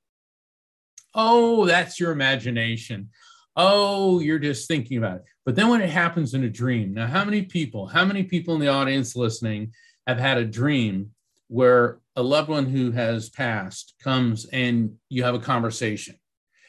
Oh, 1.14 1.66
that's 1.66 2.00
your 2.00 2.12
imagination. 2.12 3.10
Oh, 3.56 4.20
you're 4.20 4.40
just 4.40 4.68
thinking 4.68 4.98
about 4.98 5.18
it. 5.18 5.24
But 5.46 5.56
then 5.56 5.70
when 5.70 5.82
it 5.82 5.90
happens 5.90 6.34
in 6.34 6.44
a 6.44 6.50
dream, 6.50 6.94
now, 6.94 7.08
how 7.08 7.26
many 7.26 7.42
people, 7.42 7.88
how 7.88 8.06
many 8.06 8.24
people 8.24 8.54
in 8.54 8.62
the 8.62 8.68
audience 8.68 9.16
listening 9.16 9.74
have 10.08 10.20
had 10.20 10.38
a 10.38 10.46
dream 10.46 11.12
where 11.48 12.00
a 12.16 12.22
loved 12.22 12.50
one 12.50 12.66
who 12.66 12.92
has 12.92 13.30
passed 13.30 13.96
comes 14.02 14.46
and 14.46 14.96
you 15.10 15.24
have 15.24 15.36
a 15.36 15.40
conversation? 15.40 16.16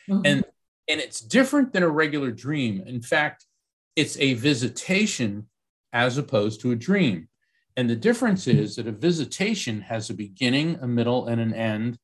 Mm-hmm. 0.08 0.22
And 0.24 0.44
and 0.88 1.00
it's 1.00 1.20
different 1.20 1.72
than 1.72 1.84
a 1.84 1.88
regular 1.88 2.32
dream. 2.32 2.82
In 2.84 3.00
fact, 3.00 3.46
it's 3.94 4.18
a 4.18 4.34
visitation 4.34 5.46
as 5.92 6.18
opposed 6.18 6.60
to 6.62 6.72
a 6.72 6.76
dream. 6.76 7.28
And 7.76 7.88
the 7.88 7.96
difference 7.96 8.48
is 8.48 8.76
that 8.76 8.88
a 8.88 8.92
visitation 8.92 9.82
has 9.82 10.10
a 10.10 10.14
beginning, 10.14 10.78
a 10.82 10.88
middle, 10.88 11.28
and 11.28 11.40
an 11.40 11.54
end 11.54 11.98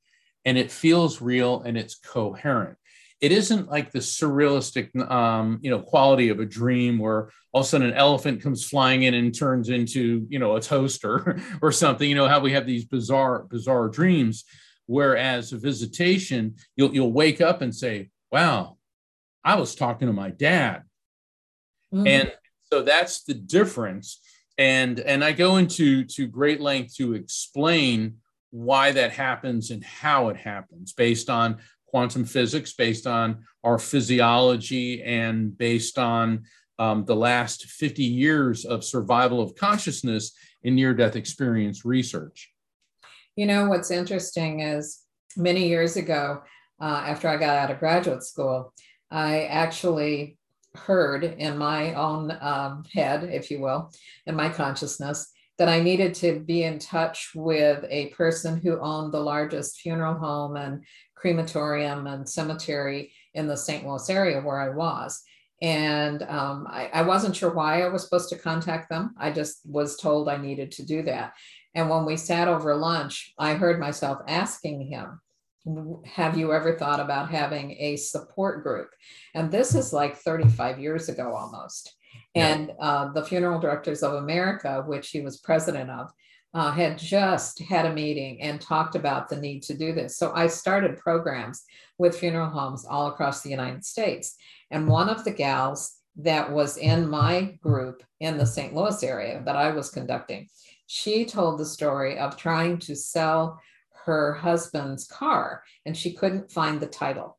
and 0.47 0.57
it 0.57 0.71
feels 0.71 1.21
real 1.21 1.61
and 1.63 1.77
it's 1.77 1.97
coherent. 1.97 2.79
It 3.21 3.33
isn't 3.33 3.69
like 3.69 3.91
the 3.91 3.99
surrealistic, 3.99 4.95
um, 5.11 5.59
you 5.61 5.71
know, 5.71 5.81
quality 5.81 6.29
of 6.29 6.39
a 6.39 6.47
dream 6.47 6.99
where 6.99 7.31
all 7.53 7.63
of 7.63 7.67
a 7.67 7.69
sudden 7.69 7.89
an 7.89 7.95
elephant 7.95 8.43
comes 8.43 8.65
flying 8.65 9.03
in 9.03 9.15
and 9.15 9.35
turns 9.35 9.69
into, 9.69 10.27
you 10.29 10.39
know, 10.39 10.55
a 10.57 10.61
toaster 10.61 11.41
or 11.63 11.73
something. 11.73 12.09
You 12.09 12.15
know 12.15 12.29
how 12.29 12.41
we 12.41 12.53
have 12.53 12.67
these 12.67 12.85
bizarre, 12.85 13.45
bizarre 13.51 13.89
dreams. 13.89 14.45
Whereas 14.87 15.53
a 15.53 15.59
visitation, 15.59 16.55
you'll 16.77 16.95
you'll 16.95 17.13
wake 17.13 17.41
up 17.41 17.61
and 17.61 17.75
say, 17.75 18.11
"Wow, 18.31 18.77
I 19.43 19.57
was 19.57 19.75
talking 19.75 20.07
to 20.07 20.13
my 20.13 20.31
dad," 20.31 20.85
mm-hmm. 21.93 22.07
and 22.07 22.33
so 22.73 22.83
that's 22.83 23.25
the 23.25 23.35
difference. 23.35 24.21
And 24.59 25.01
and 25.01 25.25
I 25.25 25.33
go 25.33 25.57
into 25.57 26.05
to 26.05 26.29
great 26.29 26.61
length 26.61 26.95
to 26.99 27.15
explain 27.15 28.19
why 28.51 28.93
that 28.93 29.13
happens 29.13 29.71
and 29.71 29.85
how 29.85 30.29
it 30.29 30.37
happens 30.37 30.93
based 30.93 31.29
on 31.29 31.59
quantum 31.87 32.25
physics, 32.25 32.73
based 32.73 33.07
on 33.07 33.45
our 33.65 33.79
physiology, 33.79 35.03
and 35.03 35.57
based 35.57 35.99
on 35.99 36.45
um, 36.79 37.05
the 37.05 37.17
last 37.17 37.67
50 37.67 38.03
years 38.05 38.65
of 38.65 38.85
survival 38.85 39.41
of 39.41 39.55
consciousness 39.55 40.33
in 40.63 40.75
near 40.75 40.95
death 40.95 41.17
experience 41.17 41.85
research. 41.85 42.53
You 43.35 43.47
know, 43.47 43.69
what's 43.69 43.91
interesting 43.91 44.61
is 44.61 45.03
many 45.37 45.69
years 45.69 45.97
ago, 45.97 46.43
uh, 46.81 47.05
after 47.07 47.29
I 47.29 47.37
got 47.37 47.57
out 47.57 47.71
of 47.71 47.79
graduate 47.79 48.23
school, 48.23 48.73
I 49.11 49.45
actually 49.45 50.39
heard 50.75 51.25
in 51.25 51.57
my 51.57 51.95
own 51.95 52.37
um, 52.41 52.85
head, 52.93 53.25
if 53.25 53.51
you 53.51 53.61
will, 53.61 53.91
in 54.27 54.35
my 54.35 54.49
consciousness, 54.49 55.33
that 55.59 55.69
I 55.69 55.81
needed 55.81 56.15
to 56.17 56.41
be 56.41 56.65
in 56.65 56.79
touch 56.79 57.31
with 57.35 57.85
a 57.89 58.09
person 58.11 58.61
who 58.61 58.79
owned 58.79 59.13
the 59.13 59.21
largest 59.21 59.81
funeral 59.81 60.15
home 60.15 60.57
and 60.57 60.85
crematorium 61.15 62.07
and 62.07 62.29
cemetery 62.29 63.13
in 63.35 63.47
the 63.47 63.57
St. 63.57 63.87
Louis 63.87 64.11
area 64.11 64.41
where 64.41 64.61
I 64.61 64.69
was. 64.69 65.23
And 65.63 66.23
um, 66.25 66.67
I, 66.69 66.91
I 66.93 67.03
wasn't 67.03 67.35
sure 67.35 67.53
why 67.53 67.83
I 67.83 67.89
was 67.89 68.03
supposed 68.03 68.29
to 68.31 68.39
contact 68.39 68.91
them. 68.91 69.15
I 69.19 69.31
just 69.31 69.61
was 69.65 69.97
told 69.97 70.29
I 70.29 70.37
needed 70.37 70.73
to 70.73 70.85
do 70.85 71.03
that. 71.05 71.33
And 71.75 71.89
when 71.89 72.05
we 72.05 72.17
sat 72.17 72.49
over 72.49 72.75
lunch, 72.75 73.33
I 73.39 73.55
heard 73.55 73.81
myself 73.81 74.19
asking 74.29 74.89
him, 74.89 75.21
have 76.05 76.39
you 76.39 76.53
ever 76.53 76.77
thought 76.77 77.01
about 77.01 77.31
having 77.31 77.73
a 77.79 77.97
support 77.97 78.63
group? 78.63 78.91
And 79.35 79.51
this 79.51 79.75
is 79.75 79.93
like 79.93 80.17
35 80.17 80.79
years 80.79 81.09
ago 81.09 81.35
almost. 81.35 81.97
And 82.35 82.73
uh, 82.81 83.13
the 83.13 83.25
Funeral 83.25 83.59
Directors 83.59 84.03
of 84.03 84.15
America, 84.15 84.83
which 84.87 85.11
he 85.11 85.21
was 85.21 85.39
president 85.39 85.91
of, 85.91 86.11
uh, 86.55 86.71
had 86.71 86.97
just 86.97 87.61
had 87.61 87.85
a 87.85 87.93
meeting 87.93 88.41
and 88.41 88.61
talked 88.61 88.95
about 88.95 89.29
the 89.29 89.37
need 89.37 89.63
to 89.65 89.77
do 89.77 89.93
this. 89.93 90.17
So 90.17 90.33
I 90.35 90.47
started 90.47 90.99
programs 90.99 91.65
with 91.99 92.19
funeral 92.19 92.49
homes 92.49 92.87
all 92.87 93.09
across 93.09 93.43
the 93.43 93.51
United 93.51 93.85
States. 93.85 94.37
And 94.71 94.89
one 94.89 95.09
of 95.09 95.25
the 95.25 95.33
gals 95.33 95.97
that 96.17 96.51
was 96.51 96.79
in 96.79 97.09
my 97.09 97.59
group 97.61 98.03
in 98.21 98.39
the 98.39 98.47
St. 98.47 98.75
Louis 98.75 99.03
area 99.03 99.43
that 99.45 99.57
I 99.57 99.71
was 99.71 99.91
conducting, 99.91 100.49
she 100.87 101.25
told 101.27 101.59
the 101.59 101.67
story 101.67 102.19
of 102.19 102.37
trying 102.37 102.79
to 102.79 102.97
sell 102.97 103.61
her 104.07 104.35
husband's 104.35 105.07
car 105.07 105.63
and 105.85 105.97
she 105.97 106.13
couldn't 106.13 106.51
find 106.51 106.81
the 106.81 106.87
title. 106.87 107.39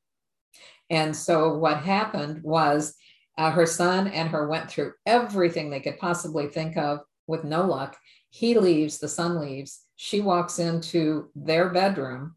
And 0.90 1.16
so 1.16 1.58
what 1.58 1.78
happened 1.78 2.44
was 2.44 2.94
uh, 3.38 3.52
her 3.52 3.66
son 3.66 4.08
and 4.08 4.30
her 4.30 4.48
went 4.48 4.70
through 4.70 4.94
everything 5.06 5.70
they 5.70 5.80
could 5.80 5.98
possibly 5.98 6.48
think 6.48 6.78
of 6.78 7.00
with 7.26 7.44
no 7.44 7.66
luck. 7.66 7.98
He 8.30 8.58
leaves, 8.58 9.00
the 9.00 9.08
son 9.08 9.40
leaves. 9.40 9.82
She 9.96 10.22
walks 10.22 10.60
into 10.60 11.30
their 11.36 11.70
bedroom 11.70 12.36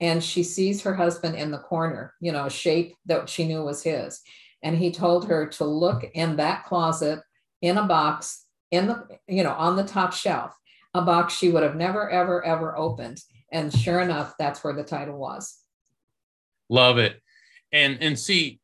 and 0.00 0.22
she 0.22 0.42
sees 0.42 0.82
her 0.82 0.94
husband 0.94 1.36
in 1.36 1.50
the 1.50 1.58
corner, 1.58 2.14
you 2.20 2.32
know, 2.32 2.46
a 2.46 2.50
shape 2.50 2.94
that 3.06 3.28
she 3.28 3.46
knew 3.46 3.62
was 3.62 3.82
his. 3.82 4.20
And 4.62 4.76
he 4.76 4.92
told 4.92 5.26
her 5.28 5.46
to 5.46 5.64
look 5.64 6.04
in 6.14 6.36
that 6.36 6.64
closet 6.64 7.20
in 7.60 7.78
a 7.78 7.86
box 7.86 8.46
in 8.70 8.86
the, 8.86 9.06
you 9.28 9.42
know, 9.42 9.52
on 9.52 9.76
the 9.76 9.84
top 9.84 10.12
shelf, 10.12 10.56
a 10.94 11.02
box 11.02 11.34
she 11.34 11.50
would 11.50 11.62
have 11.62 11.76
never, 11.76 12.10
ever, 12.10 12.44
ever 12.44 12.76
opened. 12.76 13.18
And 13.52 13.72
sure 13.72 14.00
enough, 14.00 14.34
that's 14.38 14.64
where 14.64 14.72
the 14.72 14.82
title 14.82 15.18
was. 15.18 15.58
Love 16.68 16.98
it. 16.98 17.20
And 17.72 17.98
and 18.00 18.18
see, 18.18 18.60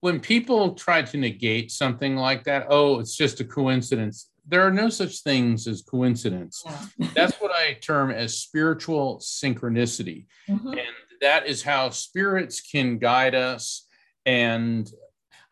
when 0.00 0.20
people 0.20 0.74
try 0.74 1.02
to 1.02 1.16
negate 1.16 1.70
something 1.70 2.16
like 2.16 2.44
that, 2.44 2.66
oh, 2.70 3.00
it's 3.00 3.16
just 3.16 3.40
a 3.40 3.44
coincidence. 3.44 4.30
There 4.46 4.66
are 4.66 4.72
no 4.72 4.88
such 4.88 5.20
things 5.20 5.66
as 5.66 5.82
coincidence. 5.82 6.62
Yeah. 6.64 7.08
That's 7.14 7.40
what 7.40 7.52
I 7.52 7.74
term 7.74 8.10
as 8.10 8.38
spiritual 8.38 9.18
synchronicity. 9.18 10.26
Mm-hmm. 10.48 10.68
And 10.68 10.80
that 11.20 11.46
is 11.46 11.62
how 11.62 11.90
spirits 11.90 12.60
can 12.60 12.98
guide 12.98 13.36
us. 13.36 13.86
And 14.26 14.90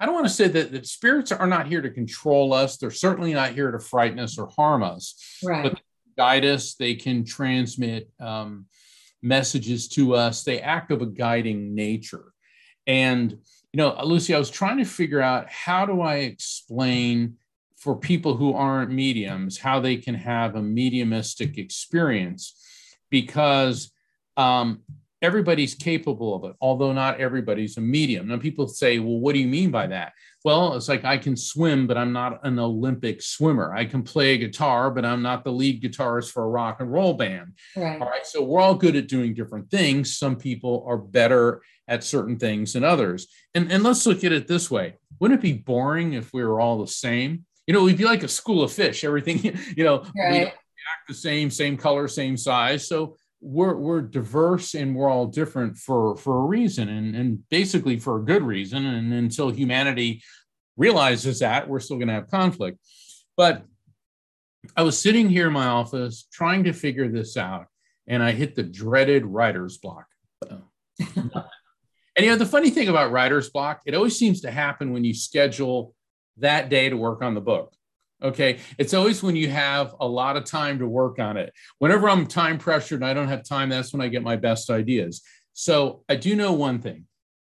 I 0.01 0.07
don't 0.07 0.15
want 0.15 0.27
to 0.27 0.33
say 0.33 0.49
that, 0.49 0.73
that 0.73 0.87
spirits 0.87 1.31
are 1.31 1.47
not 1.47 1.69
here 1.69 1.83
to 1.83 1.91
control 1.91 2.53
us. 2.53 2.77
They're 2.77 2.91
certainly 2.91 3.33
not 3.35 3.51
here 3.51 3.71
to 3.71 3.79
frighten 3.79 4.19
us 4.19 4.39
or 4.39 4.49
harm 4.49 4.83
us. 4.83 5.39
Right. 5.45 5.63
But 5.63 5.81
guide 6.17 6.45
us. 6.45 6.75
They 6.75 6.95
can 6.95 7.25
transmit 7.25 8.11
um, 8.21 8.67
messages 9.23 9.89
to 9.89 10.15
us. 10.15 10.45
They 10.45 10.61
act 10.61 10.91
of 10.91 11.03
a 11.03 11.07
guiding 11.07 11.75
nature. 11.75 12.33
And, 12.87 13.31
you 13.31 13.77
know, 13.77 13.97
Lucy, 14.05 14.35
I 14.35 14.39
was 14.39 14.51
trying 14.51 14.79
to 14.79 14.85
figure 14.85 15.21
out 15.21 15.49
how 15.49 15.87
do 15.87 16.01
I 16.01 16.17
explain 16.17 17.37
for 17.77 17.97
people 17.97 18.37
who 18.37 18.53
aren't 18.53 18.91
mediums 18.91 19.59
how 19.59 19.81
they 19.81 19.97
can 19.97 20.15
have 20.15 20.55
a 20.55 20.63
mediumistic 20.63 21.57
experience 21.57 22.55
because 23.09 23.91
um, 24.37 24.81
everybody's 25.23 25.75
capable 25.75 26.35
of 26.35 26.45
it, 26.45 26.57
although 26.61 26.93
not 26.93 27.21
everybody's 27.21 27.77
a 27.77 27.81
medium. 27.81 28.29
Now, 28.29 28.39
people 28.39 28.69
say, 28.69 28.99
well, 28.99 29.19
what 29.19 29.35
do 29.35 29.39
you 29.39 29.49
mean 29.49 29.71
by 29.71 29.87
that? 29.89 30.13
Well, 30.45 30.75
it's 30.75 30.89
like 30.89 31.05
I 31.05 31.19
can 31.19 31.37
swim, 31.37 31.87
but 31.87 31.99
I'm 31.99 32.13
not 32.13 32.45
an 32.45 32.59
Olympic 32.59 33.21
swimmer. 33.21 33.75
I 33.75 33.85
can 33.85 34.03
play 34.03 34.33
a 34.33 34.39
guitar, 34.39 34.91
but 34.91 35.05
I'm 35.05 35.21
not 35.21 35.45
the 35.45 35.53
lead 35.53 35.83
guitarist 35.83 36.33
for 36.33 36.43
a 36.43 36.49
rock 36.49 36.81
and 36.81 36.91
roll 36.91 37.13
band. 37.15 37.57
Right. 37.77 38.01
All 38.01 38.09
right. 38.09 38.27
So 38.27 38.43
we're 38.43 38.61
all 38.61 38.75
good 38.75 38.97
at 38.97 39.09
doing 39.09 39.35
different 39.35 39.71
things. 39.71 40.17
Some 40.17 40.37
people 40.37 40.85
are 40.89 40.97
better 40.97 41.61
at 41.89 42.05
certain 42.05 42.39
things 42.39 42.73
than 42.73 42.85
others. 42.85 43.27
And, 43.55 43.71
and 43.71 43.83
let's 43.83 44.07
look 44.07 44.25
at 44.25 44.33
it 44.33 44.47
this 44.47 44.71
way 44.71 44.95
Wouldn't 45.19 45.41
it 45.41 45.43
be 45.43 45.53
boring 45.53 46.15
if 46.15 46.33
we 46.33 46.43
were 46.43 46.61
all 46.61 46.79
the 46.79 46.87
same? 46.87 47.45
You 47.67 47.75
know, 47.75 47.85
we'd 47.85 47.99
be 47.99 48.05
like 48.05 48.23
a 48.23 48.29
school 48.29 48.63
of 48.63 48.73
fish. 48.73 49.05
Everything, 49.05 49.39
you 49.77 49.85
know, 49.85 50.05
right. 50.17 50.33
we 50.33 50.41
act 50.41 51.09
the 51.09 51.15
same, 51.15 51.51
same 51.51 51.77
color, 51.77 52.09
same 52.09 52.37
size. 52.37 52.89
So 52.89 53.17
we're 53.41 53.75
we're 53.75 54.03
diverse 54.03 54.75
and 54.75 54.95
we're 54.95 55.09
all 55.09 55.27
different 55.27 55.79
for 55.79 56.17
for 56.17 56.41
a 56.41 56.47
reason 56.47 56.89
and 56.89 57.17
and 57.17 57.49
basically 57.49 57.99
for 57.99 58.19
a 58.19 58.25
good 58.25 58.43
reason. 58.43 58.85
And 58.85 59.13
until 59.13 59.51
humanity 59.51 60.23
realizes 60.77 61.41
that 61.41 61.69
we're 61.69 61.81
still 61.81 61.97
going 61.97 62.09
to 62.09 62.15
have 62.15 62.31
conflict. 62.31 62.79
But 63.37 63.65
i 64.77 64.83
was 64.83 65.01
sitting 65.01 65.31
here 65.31 65.47
in 65.47 65.53
my 65.55 65.67
office 65.67 66.29
trying 66.31 66.65
to 66.65 66.73
figure 66.75 67.09
this 67.09 67.39
out 67.39 67.65
and 68.07 68.23
i 68.23 68.31
hit 68.31 68.55
the 68.55 68.63
dreaded 68.63 69.25
writer's 69.25 69.79
block. 69.79 70.07
And 72.17 72.27
you 72.27 72.33
know 72.33 72.37
the 72.37 72.45
funny 72.45 72.69
thing 72.69 72.89
about 72.89 73.13
writer's 73.13 73.49
block 73.49 73.81
it 73.87 73.95
always 73.95 74.19
seems 74.19 74.43
to 74.43 74.51
happen 74.51 74.93
when 74.93 75.05
you 75.05 75.15
schedule 75.15 75.95
that 76.37 76.69
day 76.69 76.91
to 76.91 76.97
work 76.97 77.23
on 77.23 77.35
the 77.35 77.41
book 77.41 77.73
Okay. 78.23 78.59
It's 78.79 78.95
always 78.95 79.23
when 79.23 79.37
you 79.37 79.49
have 79.49 79.95
a 79.99 80.07
lot 80.07 80.37
of 80.37 80.45
time 80.45 80.79
to 80.81 80.87
work 80.87 81.19
on 81.19 81.37
it. 81.37 81.53
Whenever 81.79 82.09
I'm 82.09 82.27
time 82.27 82.59
pressured 82.59 83.01
and 83.01 83.09
I 83.09 83.15
don't 83.15 83.29
have 83.29 83.45
time, 83.45 83.69
that's 83.69 83.93
when 83.93 84.03
I 84.03 84.09
get 84.09 84.23
my 84.23 84.37
best 84.37 84.71
ideas. 84.71 85.23
So 85.55 86.05
I 86.09 86.17
do 86.17 86.37
know 86.37 86.53
one 86.53 86.81
thing. 86.81 87.07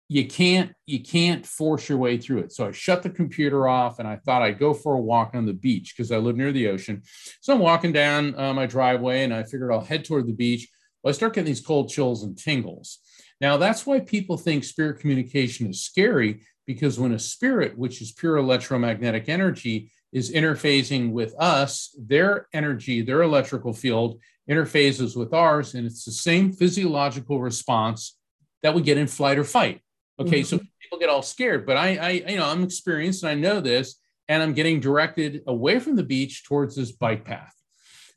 You 0.10 0.28
can't 0.28 0.74
you 0.86 1.00
can't 1.00 1.46
force 1.46 1.90
your 1.90 1.98
way 1.98 2.18
through 2.18 2.40
it. 2.40 2.52
So 2.52 2.68
I 2.68 2.72
shut 2.72 3.04
the 3.04 3.10
computer 3.10 3.68
off 3.68 4.00
and 4.00 4.08
I 4.08 4.18
thought 4.18 4.42
I'd 4.42 4.60
go 4.60 4.74
for 4.74 4.94
a 4.94 5.02
walk 5.02 5.32
on 5.34 5.46
the 5.46 5.54
beach 5.54 5.94
because 5.96 6.12
I 6.12 6.18
live 6.18 6.36
near 6.36 6.52
the 6.52 6.68
ocean. 6.68 7.02
So 7.42 7.54
I'm 7.54 7.60
walking 7.60 7.92
down 7.92 8.38
uh, 8.38 8.54
my 8.54 8.66
driveway 8.66 9.24
and 9.24 9.34
I 9.34 9.44
figured 9.44 9.72
I'll 9.72 9.82
head 9.82 10.06
toward 10.06 10.28
the 10.28 10.34
beach. 10.34 10.68
Well, 11.02 11.10
I 11.10 11.14
start 11.14 11.34
getting 11.34 11.48
these 11.48 11.66
cold 11.66 11.90
chills 11.90 12.24
and 12.24 12.38
tingles. 12.38 13.00
Now 13.42 13.58
that's 13.58 13.86
why 13.86 14.02
people 14.02 14.38
think 14.38 14.64
spirit 14.64 15.00
communication 15.00 15.70
is 15.70 15.82
scary 15.82 16.42
because 16.66 17.00
when 17.00 17.14
a 17.14 17.20
spirit, 17.20 17.78
which 17.78 18.02
is 18.02 18.12
pure 18.12 18.38
electromagnetic 18.38 19.30
energy, 19.30 19.92
is 20.14 20.32
interfacing 20.32 21.12
with 21.12 21.34
us, 21.40 21.94
their 22.00 22.48
energy, 22.54 23.02
their 23.02 23.24
electrical 23.24 23.74
field 23.74 24.20
interfaces 24.50 25.18
with 25.18 25.34
ours, 25.34 25.74
and 25.74 25.86
it's 25.86 26.06
the 26.06 26.12
same 26.12 26.54
physiological 26.54 27.42
response 27.42 28.18
that 28.62 28.76
we 28.76 28.82
get 28.82 28.98
in 28.98 29.08
flight 29.08 29.40
or 29.40 29.44
fight. 29.44 29.82
Okay, 30.20 30.42
mm-hmm. 30.42 30.58
so 30.58 30.64
people 30.80 31.00
get 31.00 31.10
all 31.10 31.24
scared, 31.24 31.66
but 31.66 31.78
I, 31.78 31.96
I, 31.96 32.10
you 32.30 32.38
know, 32.38 32.48
I'm 32.48 32.64
experienced 32.64 33.24
and 33.24 33.32
I 33.32 33.36
know 33.36 33.60
this, 33.60 34.00
and 34.30 34.44
I'm 34.44 34.54
getting 34.54 34.80
directed 34.80 35.42
away 35.48 35.80
from 35.80 35.96
the 35.96 36.04
beach 36.04 36.44
towards 36.46 36.76
this 36.76 36.92
bike 36.92 37.26
path. 37.26 37.54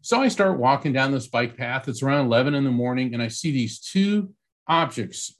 So 0.03 0.21
I 0.21 0.29
start 0.29 0.59
walking 0.59 0.93
down 0.93 1.11
this 1.11 1.27
bike 1.27 1.57
path. 1.57 1.89
It's 1.89 2.03
around 2.03 2.27
11 2.27 2.55
in 2.55 2.65
the 2.65 2.71
morning, 2.71 3.15
and 3.15 3.23
I 3.23 3.29
see 3.29 3.51
these 3.51 3.81
two 3.81 4.35
objects 4.69 5.35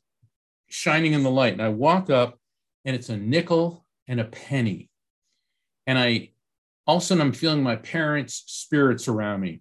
shining 0.69 1.13
in 1.13 1.23
the 1.23 1.31
light. 1.31 1.53
And 1.53 1.63
I 1.63 1.69
walk 1.69 2.11
up, 2.11 2.39
and 2.85 2.97
it's 2.97 3.09
a 3.09 3.17
nickel 3.17 3.85
and 4.09 4.19
a 4.19 4.25
penny. 4.25 4.91
And 5.87 5.99
I 5.99 6.31
all 6.87 6.99
of 6.99 7.03
a 7.03 7.07
sudden 7.07 7.23
I'm 7.23 7.33
feeling 7.33 7.63
my 7.63 7.77
parents' 7.77 8.45
spirits 8.47 9.09
around 9.09 9.41
me. 9.41 9.61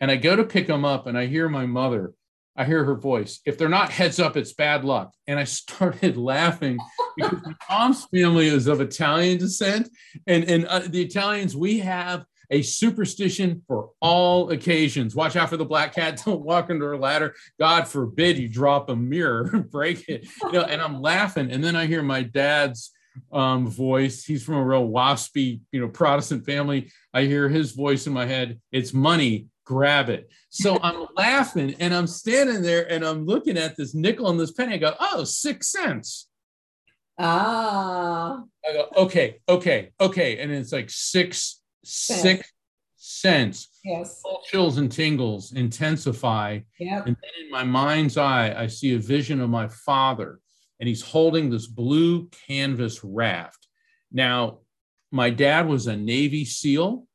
And 0.00 0.10
I 0.10 0.16
go 0.16 0.34
to 0.34 0.44
pick 0.44 0.66
them 0.66 0.84
up 0.84 1.06
and 1.06 1.16
I 1.16 1.26
hear 1.26 1.48
my 1.48 1.66
mother. 1.66 2.14
I 2.56 2.64
hear 2.64 2.84
her 2.84 2.96
voice. 2.96 3.40
If 3.46 3.56
they're 3.56 3.68
not 3.68 3.90
heads 3.90 4.20
up, 4.20 4.36
it's 4.36 4.52
bad 4.52 4.84
luck. 4.84 5.14
And 5.26 5.38
I 5.38 5.44
started 5.60 6.16
laughing 6.16 6.78
because 7.16 7.38
my 7.44 7.54
mom's 7.70 8.04
family 8.06 8.48
is 8.48 8.66
of 8.66 8.80
Italian 8.80 9.38
descent. 9.38 9.88
And, 10.26 10.44
and 10.44 10.66
uh, 10.66 10.80
the 10.80 11.02
Italians, 11.02 11.56
we 11.56 11.78
have 11.80 12.24
a 12.52 12.62
superstition 12.62 13.62
for 13.66 13.90
all 14.00 14.50
occasions. 14.50 15.14
Watch 15.14 15.36
out 15.36 15.48
for 15.48 15.56
the 15.56 15.64
black 15.64 15.94
cat. 15.94 16.22
Don't 16.24 16.42
walk 16.42 16.70
under 16.70 16.92
a 16.92 16.98
ladder. 16.98 17.34
God 17.58 17.88
forbid 17.88 18.38
you 18.38 18.48
drop 18.48 18.90
a 18.90 18.96
mirror, 18.96 19.44
break 19.70 20.08
it. 20.08 20.28
You 20.44 20.52
know, 20.52 20.62
and 20.62 20.80
I'm 20.80 21.00
laughing. 21.00 21.50
And 21.50 21.64
then 21.64 21.74
I 21.74 21.86
hear 21.86 22.02
my 22.02 22.22
dad's 22.22 22.92
um, 23.32 23.68
voice. 23.68 24.24
He's 24.24 24.44
from 24.44 24.56
a 24.56 24.64
real 24.64 24.88
waspy, 24.88 25.60
you 25.72 25.80
know, 25.80 25.88
Protestant 25.88 26.44
family. 26.44 26.90
I 27.12 27.22
hear 27.24 27.48
his 27.48 27.72
voice 27.72 28.06
in 28.06 28.12
my 28.12 28.26
head. 28.26 28.60
It's 28.70 28.92
money, 28.92 29.48
grab 29.64 30.08
it. 30.08 30.30
So 30.50 30.78
I'm 30.82 31.06
laughing 31.16 31.74
and 31.80 31.94
I'm 31.94 32.06
standing 32.06 32.62
there 32.62 32.90
and 32.90 33.04
I'm 33.04 33.26
looking 33.26 33.58
at 33.58 33.76
this 33.76 33.94
nickel 33.94 34.28
and 34.28 34.38
this 34.38 34.52
penny. 34.52 34.74
I 34.74 34.78
go, 34.78 34.94
oh, 34.98 35.24
six 35.24 35.70
cents. 35.70 36.28
Ah. 37.18 38.42
I 38.68 38.72
go, 38.72 38.88
okay, 38.96 39.40
okay, 39.48 39.90
okay. 40.00 40.38
And 40.38 40.50
it's 40.50 40.72
like 40.72 40.90
six, 40.90 41.60
six 41.84 42.50
cents. 42.96 43.68
Yes. 43.84 44.20
All 44.24 44.42
chills 44.48 44.78
and 44.78 44.90
tingles 44.90 45.52
intensify. 45.52 46.60
Yeah. 46.78 47.02
And 47.04 47.16
then 47.16 47.44
in 47.44 47.50
my 47.50 47.64
mind's 47.64 48.16
eye, 48.16 48.54
I 48.56 48.68
see 48.68 48.94
a 48.94 48.98
vision 48.98 49.40
of 49.40 49.50
my 49.50 49.68
father 49.68 50.40
and 50.82 50.88
he's 50.88 51.00
holding 51.02 51.48
this 51.48 51.68
blue 51.68 52.28
canvas 52.48 53.04
raft. 53.04 53.68
Now, 54.10 54.58
my 55.12 55.30
dad 55.30 55.68
was 55.68 55.86
a 55.86 55.96
Navy 55.96 56.44
SEAL. 56.44 57.06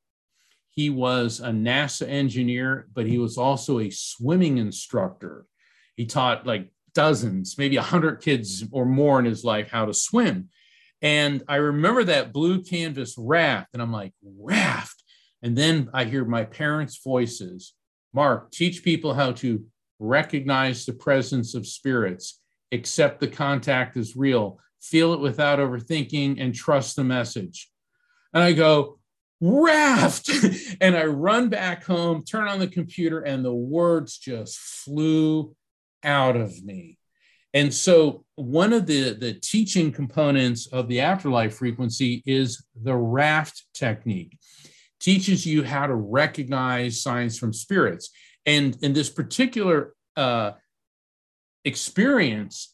He 0.69 0.89
was 0.89 1.41
a 1.41 1.49
NASA 1.49 2.08
engineer, 2.08 2.88
but 2.93 3.08
he 3.08 3.17
was 3.17 3.38
also 3.38 3.80
a 3.80 3.89
swimming 3.89 4.58
instructor. 4.58 5.45
He 5.97 6.06
taught 6.06 6.47
like 6.47 6.71
dozens, 6.93 7.58
maybe 7.58 7.75
a 7.75 7.82
hundred 7.82 8.21
kids 8.21 8.63
or 8.71 8.86
more 8.86 9.19
in 9.19 9.25
his 9.25 9.43
life 9.43 9.69
how 9.69 9.84
to 9.84 9.93
swim. 9.93 10.47
And 11.01 11.43
I 11.49 11.58
remember 11.58 12.06
that 12.06 12.32
blue 12.32 12.63
canvas 12.63 13.15
raft, 13.17 13.71
and 13.73 13.82
I'm 13.82 13.91
like, 13.91 14.13
raft. 14.23 15.03
And 15.41 15.58
then 15.58 15.89
I 15.93 16.06
hear 16.06 16.23
my 16.23 16.45
parents' 16.45 17.01
voices 17.03 17.73
Mark, 18.13 18.49
teach 18.51 18.82
people 18.82 19.13
how 19.13 19.34
to 19.34 19.65
recognize 19.99 20.86
the 20.86 20.93
presence 20.93 21.53
of 21.53 21.67
spirits 21.67 22.39
accept 22.71 23.19
the 23.19 23.27
contact 23.27 23.97
is 23.97 24.15
real, 24.15 24.60
feel 24.82 25.13
it 25.13 25.19
without 25.19 25.60
overthinking, 25.60 26.41
and 26.41 26.53
trust 26.53 26.95
the 26.95 27.03
message. 27.03 27.69
And 28.34 28.43
I 28.43 28.53
go, 28.53 28.99
raft. 29.41 30.30
and 30.82 30.95
I 30.95 31.06
run 31.06 31.49
back 31.49 31.84
home, 31.84 32.23
turn 32.23 32.47
on 32.47 32.60
the 32.60 32.67
computer, 32.67 33.21
and 33.21 33.43
the 33.43 33.53
words 33.53 34.17
just 34.17 34.58
flew 34.58 35.56
out 36.03 36.36
of 36.36 36.63
me. 36.63 36.97
And 37.53 37.73
so, 37.73 38.25
one 38.36 38.73
of 38.73 38.86
the, 38.86 39.13
the 39.13 39.34
teaching 39.34 39.91
components 39.91 40.67
of 40.67 40.88
the 40.88 40.99
afterlife 41.01 41.56
frequency 41.56 42.21
is 42.25 42.63
the 42.80 42.95
raft 42.95 43.63
technique. 43.73 44.38
Teaches 44.99 45.45
you 45.45 45.63
how 45.63 45.88
to 45.88 45.95
recognize 45.95 47.01
signs 47.01 47.39
from 47.39 47.53
spirits. 47.53 48.10
And 48.45 48.77
in 48.82 48.93
this 48.93 49.10
particular 49.10 49.93
uh, 50.15 50.51
experience, 51.65 52.74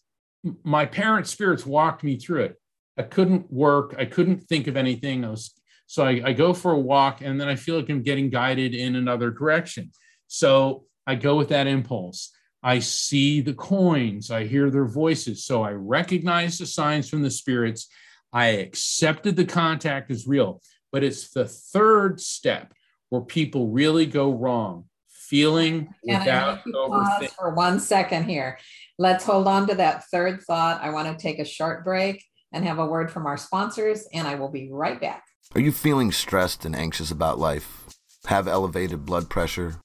my 0.63 0.85
parents' 0.85 1.31
spirits 1.31 1.65
walked 1.65 2.03
me 2.03 2.17
through 2.17 2.43
it. 2.43 2.55
I 2.97 3.03
couldn't 3.03 3.51
work. 3.51 3.95
I 3.97 4.05
couldn't 4.05 4.43
think 4.43 4.67
of 4.67 4.77
anything. 4.77 5.25
I 5.25 5.29
was 5.29 5.53
so 5.87 6.05
I, 6.05 6.21
I, 6.25 6.33
go 6.33 6.53
for 6.53 6.71
a 6.71 6.79
walk 6.79 7.21
and 7.21 7.39
then 7.39 7.47
I 7.47 7.55
feel 7.55 7.75
like 7.75 7.89
I'm 7.89 8.01
getting 8.01 8.29
guided 8.29 8.73
in 8.73 8.95
another 8.95 9.29
direction. 9.29 9.91
So 10.27 10.85
I 11.05 11.15
go 11.15 11.35
with 11.35 11.49
that 11.49 11.67
impulse. 11.67 12.31
I 12.63 12.79
see 12.79 13.41
the 13.41 13.53
coins. 13.53 14.31
I 14.31 14.45
hear 14.45 14.71
their 14.71 14.85
voices. 14.85 15.45
So 15.45 15.61
I 15.61 15.71
recognize 15.71 16.57
the 16.57 16.65
signs 16.65 17.09
from 17.09 17.21
the 17.21 17.29
spirits. 17.29 17.87
I 18.31 18.47
accepted 18.47 19.35
the 19.35 19.45
contact 19.45 20.09
as 20.09 20.25
real. 20.25 20.61
but 20.91 21.03
it's 21.03 21.29
the 21.31 21.45
third 21.45 22.21
step 22.21 22.73
where 23.09 23.21
people 23.21 23.67
really 23.67 24.05
go 24.05 24.31
wrong, 24.31 24.85
feeling 25.33 25.87
Can 26.07 26.19
without 26.19 26.59
I 26.59 26.71
pause 26.71 27.31
for 27.31 27.55
one 27.55 27.79
second 27.79 28.25
here? 28.25 28.59
Let's 28.99 29.25
hold 29.25 29.47
on 29.47 29.67
to 29.67 29.73
that 29.75 30.03
third 30.11 30.41
thought. 30.43 30.79
I 30.83 30.91
want 30.91 31.07
to 31.07 31.19
take 31.19 31.39
a 31.39 31.45
short 31.45 31.83
break 31.83 32.23
and 32.51 32.63
have 32.65 32.77
a 32.77 32.85
word 32.85 33.09
from 33.09 33.25
our 33.25 33.37
sponsors, 33.37 34.07
and 34.13 34.27
I 34.27 34.35
will 34.35 34.51
be 34.51 34.69
right 34.71 35.01
back. 35.01 35.23
Are 35.55 35.61
you 35.61 35.71
feeling 35.71 36.11
stressed 36.11 36.65
and 36.65 36.75
anxious 36.75 37.09
about 37.09 37.39
life? 37.39 37.87
Have 38.27 38.47
elevated 38.47 39.05
blood 39.05 39.27
pressure? 39.27 39.77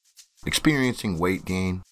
Experiencing 0.44 1.18
weight 1.18 1.46
gain? 1.46 1.82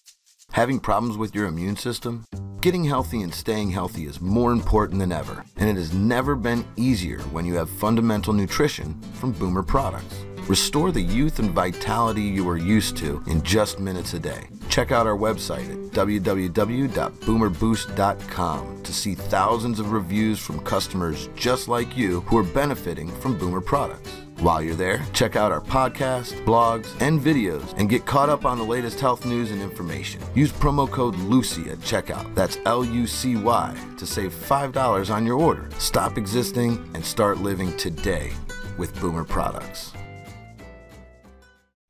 Having 0.51 0.81
problems 0.81 1.17
with 1.17 1.33
your 1.33 1.47
immune 1.47 1.77
system? 1.77 2.25
Getting 2.61 2.83
healthy 2.83 3.23
and 3.23 3.33
staying 3.33 3.71
healthy 3.71 4.05
is 4.05 4.21
more 4.21 4.51
important 4.51 4.99
than 4.99 5.11
ever, 5.11 5.43
and 5.57 5.67
it 5.67 5.77
has 5.77 5.95
never 5.95 6.35
been 6.35 6.63
easier 6.75 7.21
when 7.31 7.45
you 7.45 7.55
have 7.55 7.71
fundamental 7.71 8.33
nutrition 8.33 9.01
from 9.13 9.31
Boomer 9.31 9.63
products. 9.63 10.15
Restore 10.47 10.91
the 10.93 11.01
youth 11.01 11.39
and 11.39 11.51
vitality 11.51 12.21
you 12.21 12.47
are 12.47 12.55
used 12.55 12.95
to 12.97 13.21
in 13.27 13.43
just 13.43 13.81
minutes 13.81 14.13
a 14.13 14.19
day. 14.19 14.47
Check 14.69 14.93
out 14.93 15.05
our 15.05 15.17
website 15.17 15.69
at 15.69 15.77
www.boomerboost.com 15.91 18.83
to 18.83 18.93
see 18.93 19.13
thousands 19.13 19.81
of 19.81 19.91
reviews 19.91 20.39
from 20.39 20.61
customers 20.61 21.27
just 21.35 21.67
like 21.67 21.97
you 21.97 22.21
who 22.21 22.37
are 22.37 22.43
benefiting 22.43 23.09
from 23.19 23.37
Boomer 23.37 23.59
products. 23.59 24.09
While 24.39 24.61
you're 24.61 24.75
there, 24.75 25.03
check 25.11 25.35
out 25.35 25.51
our 25.51 25.59
podcast, 25.59 26.45
blogs, 26.45 26.87
and 27.01 27.19
videos 27.19 27.73
and 27.77 27.89
get 27.89 28.05
caught 28.05 28.29
up 28.29 28.45
on 28.45 28.57
the 28.57 28.63
latest 28.63 29.01
health 29.01 29.25
news 29.25 29.51
and 29.51 29.61
information. 29.61 30.21
Use 30.33 30.53
promo 30.53 30.89
code 30.89 31.15
LUCY 31.15 31.71
at 31.71 31.79
checkout. 31.79 32.33
That's 32.35 32.57
L 32.65 32.85
U 32.85 33.05
C 33.05 33.35
Y 33.35 33.75
to 33.97 34.05
save 34.05 34.33
$5 34.33 35.13
on 35.13 35.25
your 35.25 35.37
order. 35.37 35.69
Stop 35.79 36.17
existing 36.17 36.89
and 36.93 37.03
start 37.03 37.39
living 37.39 37.75
today 37.75 38.31
with 38.77 38.97
Boomer 39.01 39.25
products. 39.25 39.91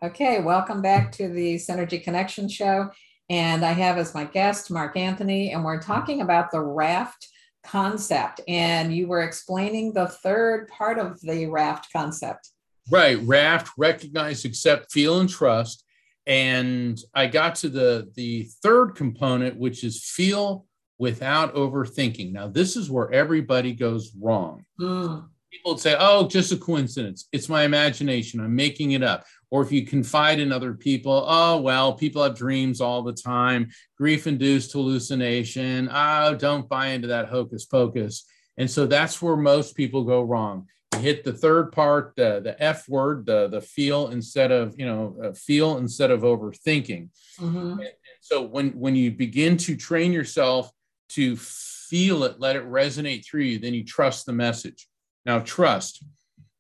Okay, 0.03 0.41
welcome 0.41 0.83
back 0.83 1.12
to 1.13 1.27
the 1.27 1.55
Synergy 1.55 2.03
Connection 2.03 2.47
Show. 2.47 2.91
And 3.31 3.65
I 3.65 3.71
have 3.71 3.97
as 3.97 4.13
my 4.13 4.25
guest 4.25 4.69
Mark 4.69 4.95
Anthony, 4.95 5.53
and 5.53 5.65
we're 5.65 5.81
talking 5.81 6.21
about 6.21 6.51
the 6.51 6.62
raft 6.62 7.27
concept. 7.63 8.39
And 8.47 8.93
you 8.93 9.07
were 9.07 9.23
explaining 9.23 9.93
the 9.93 10.07
third 10.07 10.67
part 10.67 10.99
of 10.99 11.19
the 11.21 11.47
raft 11.47 11.91
concept. 11.91 12.51
Right, 12.91 13.19
raft, 13.23 13.71
recognize, 13.75 14.45
accept, 14.45 14.91
feel, 14.91 15.19
and 15.19 15.27
trust. 15.27 15.83
And 16.27 16.99
I 17.15 17.25
got 17.25 17.55
to 17.55 17.69
the 17.69 18.12
the 18.15 18.49
third 18.62 18.93
component, 18.93 19.57
which 19.57 19.83
is 19.83 20.03
feel 20.03 20.67
without 20.99 21.55
overthinking. 21.55 22.33
Now, 22.33 22.47
this 22.47 22.75
is 22.75 22.91
where 22.91 23.12
everybody 23.12 23.73
goes 23.73 24.12
wrong. 24.15 24.63
Mm. 24.79 25.27
People 25.58 25.74
would 25.74 25.82
say, 25.82 25.96
"Oh, 25.98 26.28
just 26.28 26.52
a 26.52 26.58
coincidence. 26.58 27.28
It's 27.32 27.50
my 27.50 27.63
imagination. 27.63 28.39
I'm 28.39 28.56
making 28.56 28.91
it 28.91 29.04
up." 29.04 29.26
or 29.50 29.62
if 29.62 29.72
you 29.72 29.86
confide 29.86 30.39
in 30.39 30.52
other 30.52 30.74
people, 30.74 31.26
oh, 31.28 31.60
well, 31.62 31.93
people 31.93 32.24
have 32.24 32.36
dreams 32.36 32.82
all 32.82 33.02
the 33.02 33.13
time, 33.13 33.70
grief 33.98 34.28
induced 34.28 34.74
hallucination. 34.74 35.89
Oh, 35.91 36.36
don't 36.36 36.67
buy 36.67 36.88
into 36.88 37.08
that 37.08 37.30
hocus 37.30 37.65
pocus. 37.65 38.26
And 38.58 38.70
so 38.70 38.86
that's 38.86 39.22
where 39.22 39.38
most 39.38 39.76
people 39.76 40.04
go 40.04 40.22
wrong. 40.22 40.67
You 40.93 41.00
hit 41.00 41.24
the 41.24 41.34
third 41.34 41.72
part, 41.72 42.13
the, 42.17 42.41
the 42.43 42.62
F 42.62 42.89
word, 42.89 43.26
the, 43.26 43.48
the 43.48 43.62
feel 43.62 44.10
instead 44.10 44.52
of, 44.52 44.76
you 44.78 44.86
know, 44.86 45.15
uh, 45.24 45.34
feel 45.34 45.78
instead 45.78 46.12
of 46.12 46.22
overthinking. 46.22 47.10
Mm-hmm. 47.39 47.58
And, 47.58 47.82
and 47.82 47.89
so 48.20 48.41
when, 48.41 48.72
when 48.72 48.96
you 48.96 49.12
begin 49.12 49.58
to 49.58 49.78
train 49.78 50.12
yourself 50.12 50.72
to 51.10 51.36
feel 51.38 52.24
it, 52.24 52.39
let 52.39 52.56
it 52.56 52.65
resonate 52.65 53.26
through 53.26 53.43
you, 53.43 53.60
then 53.60 53.74
you 53.74 53.86
trust 53.86 54.26
the 54.26 54.34
message. 54.34 54.88
Now, 55.27 55.39
trust. 55.39 56.01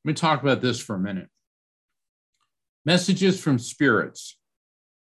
Let 0.03 0.09
me 0.09 0.13
talk 0.13 0.41
about 0.43 0.61
this 0.61 0.79
for 0.79 0.95
a 0.95 0.99
minute 0.99 1.29
Messages 2.85 3.41
from 3.41 3.59
spirits. 3.59 4.37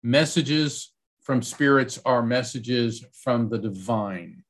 Messages 0.03 0.93
from 1.21 1.41
spirits 1.41 1.99
are 2.05 2.23
messages 2.23 3.03
from 3.11 3.49
the 3.49 3.57
divine. 3.57 4.43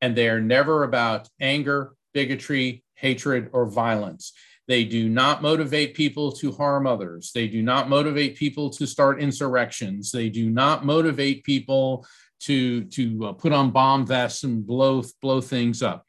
And 0.00 0.16
they 0.16 0.28
are 0.28 0.40
never 0.40 0.82
about 0.82 1.28
anger, 1.40 1.94
bigotry, 2.12 2.82
hatred, 2.94 3.50
or 3.52 3.66
violence. 3.66 4.32
They 4.66 4.84
do 4.84 5.08
not 5.08 5.42
motivate 5.42 5.94
people 5.94 6.32
to 6.32 6.52
harm 6.52 6.86
others. 6.86 7.32
They 7.34 7.48
do 7.48 7.62
not 7.62 7.88
motivate 7.88 8.36
people 8.36 8.70
to 8.70 8.86
start 8.86 9.20
insurrections. 9.20 10.12
They 10.12 10.28
do 10.28 10.50
not 10.50 10.84
motivate 10.84 11.44
people 11.44 12.06
to, 12.40 12.84
to 12.84 13.26
uh, 13.26 13.32
put 13.32 13.52
on 13.52 13.70
bomb 13.70 14.06
vests 14.06 14.44
and 14.44 14.66
blow, 14.66 15.02
blow 15.20 15.40
things 15.40 15.82
up. 15.82 16.06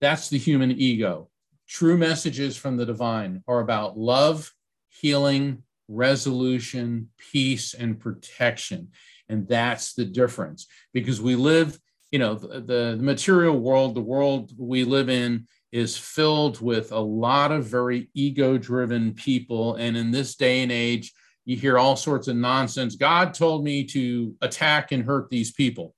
That's 0.00 0.28
the 0.28 0.38
human 0.38 0.72
ego. 0.72 1.28
True 1.68 1.98
messages 1.98 2.56
from 2.56 2.76
the 2.76 2.86
divine 2.86 3.42
are 3.46 3.60
about 3.60 3.98
love, 3.98 4.52
healing, 4.88 5.62
resolution, 5.88 7.08
peace, 7.18 7.74
and 7.74 7.98
protection. 7.98 8.88
And 9.28 9.46
that's 9.46 9.94
the 9.94 10.04
difference 10.04 10.66
because 10.92 11.20
we 11.20 11.34
live, 11.34 11.78
you 12.10 12.18
know, 12.18 12.34
the, 12.34 12.60
the, 12.60 12.96
material 13.00 13.58
world, 13.58 13.94
the 13.94 14.00
world 14.00 14.52
we 14.56 14.84
live 14.84 15.10
in 15.10 15.46
is 15.72 15.98
filled 15.98 16.60
with 16.60 16.92
a 16.92 16.98
lot 16.98 17.52
of 17.52 17.66
very 17.66 18.08
ego 18.14 18.56
driven 18.56 19.12
people. 19.12 19.74
And 19.74 19.96
in 19.96 20.10
this 20.10 20.36
day 20.36 20.62
and 20.62 20.72
age, 20.72 21.12
you 21.44 21.56
hear 21.56 21.78
all 21.78 21.96
sorts 21.96 22.28
of 22.28 22.36
nonsense. 22.36 22.96
God 22.96 23.34
told 23.34 23.64
me 23.64 23.84
to 23.84 24.34
attack 24.40 24.92
and 24.92 25.04
hurt 25.04 25.28
these 25.28 25.52
people. 25.52 25.94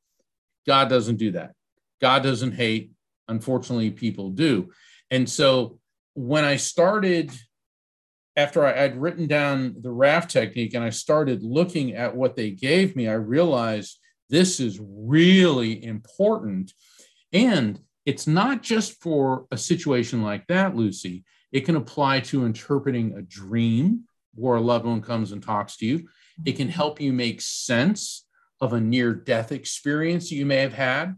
God 0.67 0.89
doesn't 0.89 1.17
do 1.17 1.33
that. 1.33 1.53
God 2.01 2.23
doesn't 2.23 2.53
hate. 2.53 2.93
Unfortunately, 3.31 3.91
people 3.91 4.31
do. 4.31 4.71
And 5.11 5.29
so 5.29 5.79
when 6.15 6.45
I 6.45 6.57
started 6.57 7.33
after 8.37 8.65
I, 8.65 8.83
would 8.83 8.97
written 8.97 9.27
down 9.27 9.77
the 9.81 9.91
raft 9.91 10.31
technique 10.31 10.75
and 10.75 10.85
I 10.85 10.91
started 10.91 11.43
looking 11.43 11.95
at 11.95 12.15
what 12.15 12.37
they 12.37 12.51
gave 12.51 12.97
me, 12.97 13.09
I 13.09 13.15
realized 13.15 13.99
this 14.29 14.61
is 14.61 14.81
really 14.81 15.85
important. 15.85 16.73
And 17.33 17.81
it's 18.07 18.27
not 18.27 18.63
just 18.63 19.03
for 19.03 19.47
a 19.51 19.59
situation 19.59 20.23
like 20.23 20.47
that, 20.47 20.77
Lucy. 20.77 21.25
It 21.53 21.61
can 21.61 21.77
apply 21.77 22.21
to 22.21 22.47
interpreting 22.47 23.15
a 23.17 23.23
dream 23.23 24.05
where 24.35 24.57
a 24.57 24.61
loved 24.61 24.87
one 24.87 25.03
comes 25.03 25.33
and 25.33 25.43
talks 25.43 25.77
to 25.79 25.87
you. 25.87 26.09
It 26.45 26.53
can 26.53 26.69
help 26.69 27.01
you 27.01 27.13
make 27.13 27.41
sense 27.41 28.27
of 28.61 28.73
a 28.73 28.81
near 28.81 29.15
death 29.15 29.53
experience 29.53 30.31
you 30.31 30.47
may 30.47 30.59
have 30.59 30.73
had. 30.73 31.17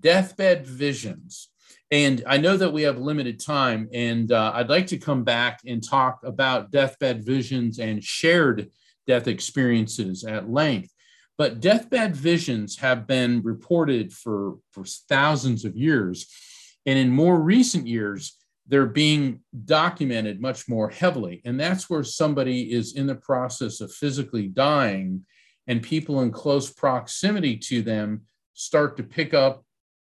Deathbed 0.00 0.66
visions 0.66 1.48
and 1.94 2.24
I 2.26 2.38
know 2.38 2.56
that 2.56 2.72
we 2.72 2.82
have 2.82 2.98
limited 2.98 3.38
time, 3.38 3.88
and 3.92 4.32
uh, 4.32 4.50
I'd 4.54 4.68
like 4.68 4.88
to 4.88 4.98
come 4.98 5.22
back 5.22 5.60
and 5.64 5.80
talk 5.80 6.24
about 6.24 6.72
deathbed 6.72 7.24
visions 7.24 7.78
and 7.78 8.02
shared 8.02 8.70
death 9.06 9.28
experiences 9.28 10.24
at 10.24 10.50
length. 10.50 10.92
But 11.38 11.60
deathbed 11.60 12.16
visions 12.16 12.78
have 12.78 13.06
been 13.06 13.42
reported 13.42 14.12
for, 14.12 14.56
for 14.72 14.84
thousands 14.84 15.64
of 15.64 15.76
years. 15.76 16.26
And 16.84 16.98
in 16.98 17.10
more 17.10 17.40
recent 17.40 17.86
years, 17.86 18.38
they're 18.66 18.86
being 18.86 19.40
documented 19.64 20.40
much 20.40 20.68
more 20.68 20.88
heavily. 20.88 21.42
And 21.44 21.60
that's 21.60 21.88
where 21.88 22.02
somebody 22.02 22.72
is 22.72 22.96
in 22.96 23.06
the 23.06 23.14
process 23.14 23.80
of 23.80 23.92
physically 23.92 24.48
dying, 24.48 25.26
and 25.68 25.80
people 25.80 26.22
in 26.22 26.32
close 26.32 26.72
proximity 26.72 27.56
to 27.58 27.82
them 27.82 28.22
start 28.54 28.96
to 28.96 29.04
pick 29.04 29.32
up 29.32 29.64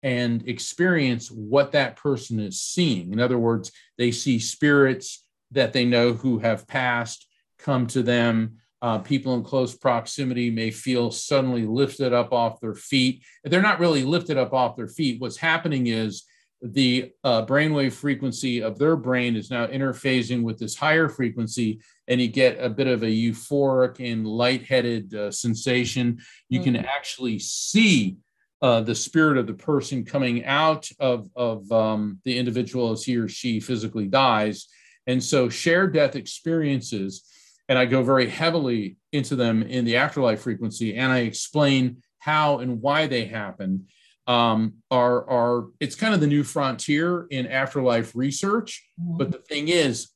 and 0.05 0.47
experience 0.47 1.31
what 1.31 1.73
that 1.73 1.97
person 1.97 2.39
is 2.39 2.61
seeing. 2.61 3.11
In 3.13 3.19
other 3.19 3.39
words, 3.39 3.73
they 3.97 4.13
see 4.13 4.39
spirits 4.39 5.25
that 5.51 5.73
they 5.73 5.87
know 5.87 6.13
who 6.13 6.39
have 6.39 6.69
passed 6.69 7.27
come 7.59 7.87
to 7.89 8.03
them. 8.03 8.59
Uh, 8.83 8.99
people 8.99 9.35
in 9.35 9.43
close 9.43 9.75
proximity 9.75 10.51
may 10.51 10.71
feel 10.71 11.11
suddenly 11.11 11.65
lifted 11.65 12.13
up 12.13 12.35
off 12.35 12.61
their 12.61 12.75
feet. 12.75 13.25
They're 13.45 13.63
not 13.63 13.81
really 13.81 14.05
lifted 14.05 14.37
up 14.37 14.53
off 14.53 14.77
their 14.77 14.89
feet. 14.89 15.23
What's 15.23 15.39
happening 15.39 15.87
is 15.87 16.25
the 16.61 17.11
uh, 17.25 17.47
brainwave 17.47 17.93
frequency 17.93 18.63
of 18.63 18.79
their 18.79 18.97
brain 18.97 19.37
is 19.37 19.51
now 19.51 19.67
interfacing 19.67 20.43
with 20.43 20.59
this 20.59 20.77
higher 20.77 21.09
frequency, 21.09 21.81
and 22.09 22.21
you 22.21 22.29
get 22.29 22.63
a 22.63 22.69
bit 22.69 22.87
of 22.87 23.03
a 23.03 23.07
euphoric 23.07 24.01
and 24.01 24.27
lightheaded 24.27 25.15
uh, 25.15 25.31
sensation. 25.31 26.19
You 26.51 26.61
mm-hmm. 26.61 26.75
can 26.75 26.85
actually 26.85 27.39
see 27.39 28.19
uh, 28.65 28.81
the 28.81 28.95
spirit 28.95 29.37
of 29.37 29.47
the 29.47 29.53
person 29.53 30.07
coming 30.07 30.43
out 30.47 30.89
of, 30.99 31.29
of 31.37 31.71
um, 31.71 32.19
the 32.25 32.39
individual 32.39 32.93
as 32.93 33.05
he 33.05 33.15
or 33.15 33.29
she 33.29 33.61
physically 33.61 34.07
dies. 34.07 34.69
And 35.07 35.23
so, 35.23 35.51
shared 35.51 35.93
death 35.93 36.17
experiences, 36.17 37.25
and 37.69 37.79
I 37.79 37.85
go 37.85 38.03
very 38.03 38.27
heavily 38.27 38.97
into 39.13 39.37
them 39.37 39.63
in 39.63 39.85
the 39.85 39.97
afterlife 39.97 40.41
frequency, 40.41 40.97
and 40.97 41.13
I 41.13 41.19
explain 41.19 42.03
how 42.21 42.61
and 42.61 42.81
why 42.81 43.07
they 43.07 43.27
happen. 43.27 43.89
Um, 44.27 44.77
are 44.91 45.29
are 45.29 45.67
it's 45.79 45.95
kind 45.95 46.15
of 46.15 46.21
the 46.21 46.27
new 46.27 46.43
frontier 46.43 47.27
in 47.31 47.47
afterlife 47.47 48.17
research. 48.17 48.83
Mm-hmm. 48.99 49.19
But 49.19 49.31
the 49.31 49.41
thing 49.41 49.69
is, 49.69 50.09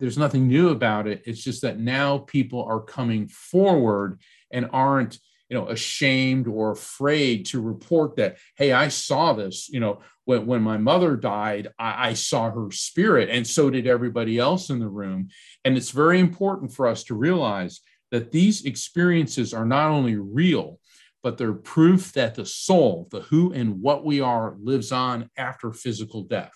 there's 0.00 0.18
nothing 0.18 0.48
new 0.48 0.70
about 0.70 1.06
it. 1.06 1.22
It's 1.24 1.44
just 1.44 1.62
that 1.62 1.78
now 1.78 2.18
people 2.18 2.64
are 2.64 2.80
coming 2.80 3.28
forward 3.28 4.20
and 4.50 4.68
aren't 4.72 5.20
you 5.52 5.58
know 5.58 5.68
ashamed 5.68 6.48
or 6.48 6.70
afraid 6.70 7.44
to 7.44 7.60
report 7.60 8.16
that 8.16 8.38
hey 8.56 8.72
i 8.72 8.88
saw 8.88 9.34
this 9.34 9.68
you 9.68 9.80
know 9.80 10.00
when, 10.24 10.46
when 10.46 10.62
my 10.62 10.78
mother 10.78 11.14
died 11.14 11.68
I, 11.78 12.08
I 12.08 12.12
saw 12.14 12.50
her 12.50 12.70
spirit 12.70 13.28
and 13.28 13.46
so 13.46 13.68
did 13.68 13.86
everybody 13.86 14.38
else 14.38 14.70
in 14.70 14.78
the 14.78 14.88
room. 14.88 15.28
And 15.62 15.76
it's 15.76 15.90
very 15.90 16.20
important 16.20 16.72
for 16.72 16.86
us 16.86 17.04
to 17.04 17.14
realize 17.14 17.80
that 18.10 18.32
these 18.32 18.64
experiences 18.64 19.52
are 19.52 19.66
not 19.66 19.90
only 19.90 20.16
real 20.16 20.78
but 21.22 21.36
they're 21.36 21.52
proof 21.52 22.14
that 22.14 22.34
the 22.34 22.46
soul 22.46 23.08
the 23.10 23.20
who 23.20 23.52
and 23.52 23.82
what 23.82 24.06
we 24.06 24.22
are 24.22 24.56
lives 24.58 24.90
on 24.90 25.28
after 25.36 25.70
physical 25.70 26.22
death. 26.22 26.54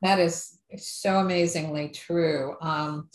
That 0.00 0.18
is 0.18 0.58
so 0.78 1.18
amazingly 1.18 1.90
true. 1.90 2.56
Um, 2.62 3.10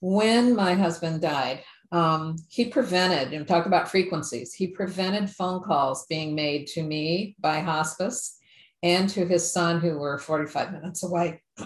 when 0.00 0.54
my 0.54 0.74
husband 0.74 1.20
died 1.20 1.62
um, 1.90 2.36
he 2.48 2.66
prevented, 2.66 3.32
and 3.32 3.46
talk 3.46 3.66
about 3.66 3.90
frequencies, 3.90 4.52
he 4.52 4.66
prevented 4.66 5.30
phone 5.30 5.62
calls 5.62 6.06
being 6.06 6.34
made 6.34 6.66
to 6.68 6.82
me 6.82 7.34
by 7.40 7.60
hospice 7.60 8.38
and 8.82 9.08
to 9.10 9.26
his 9.26 9.50
son, 9.50 9.80
who 9.80 9.98
were 9.98 10.18
45 10.18 10.72
minutes 10.72 11.02
away. 11.02 11.42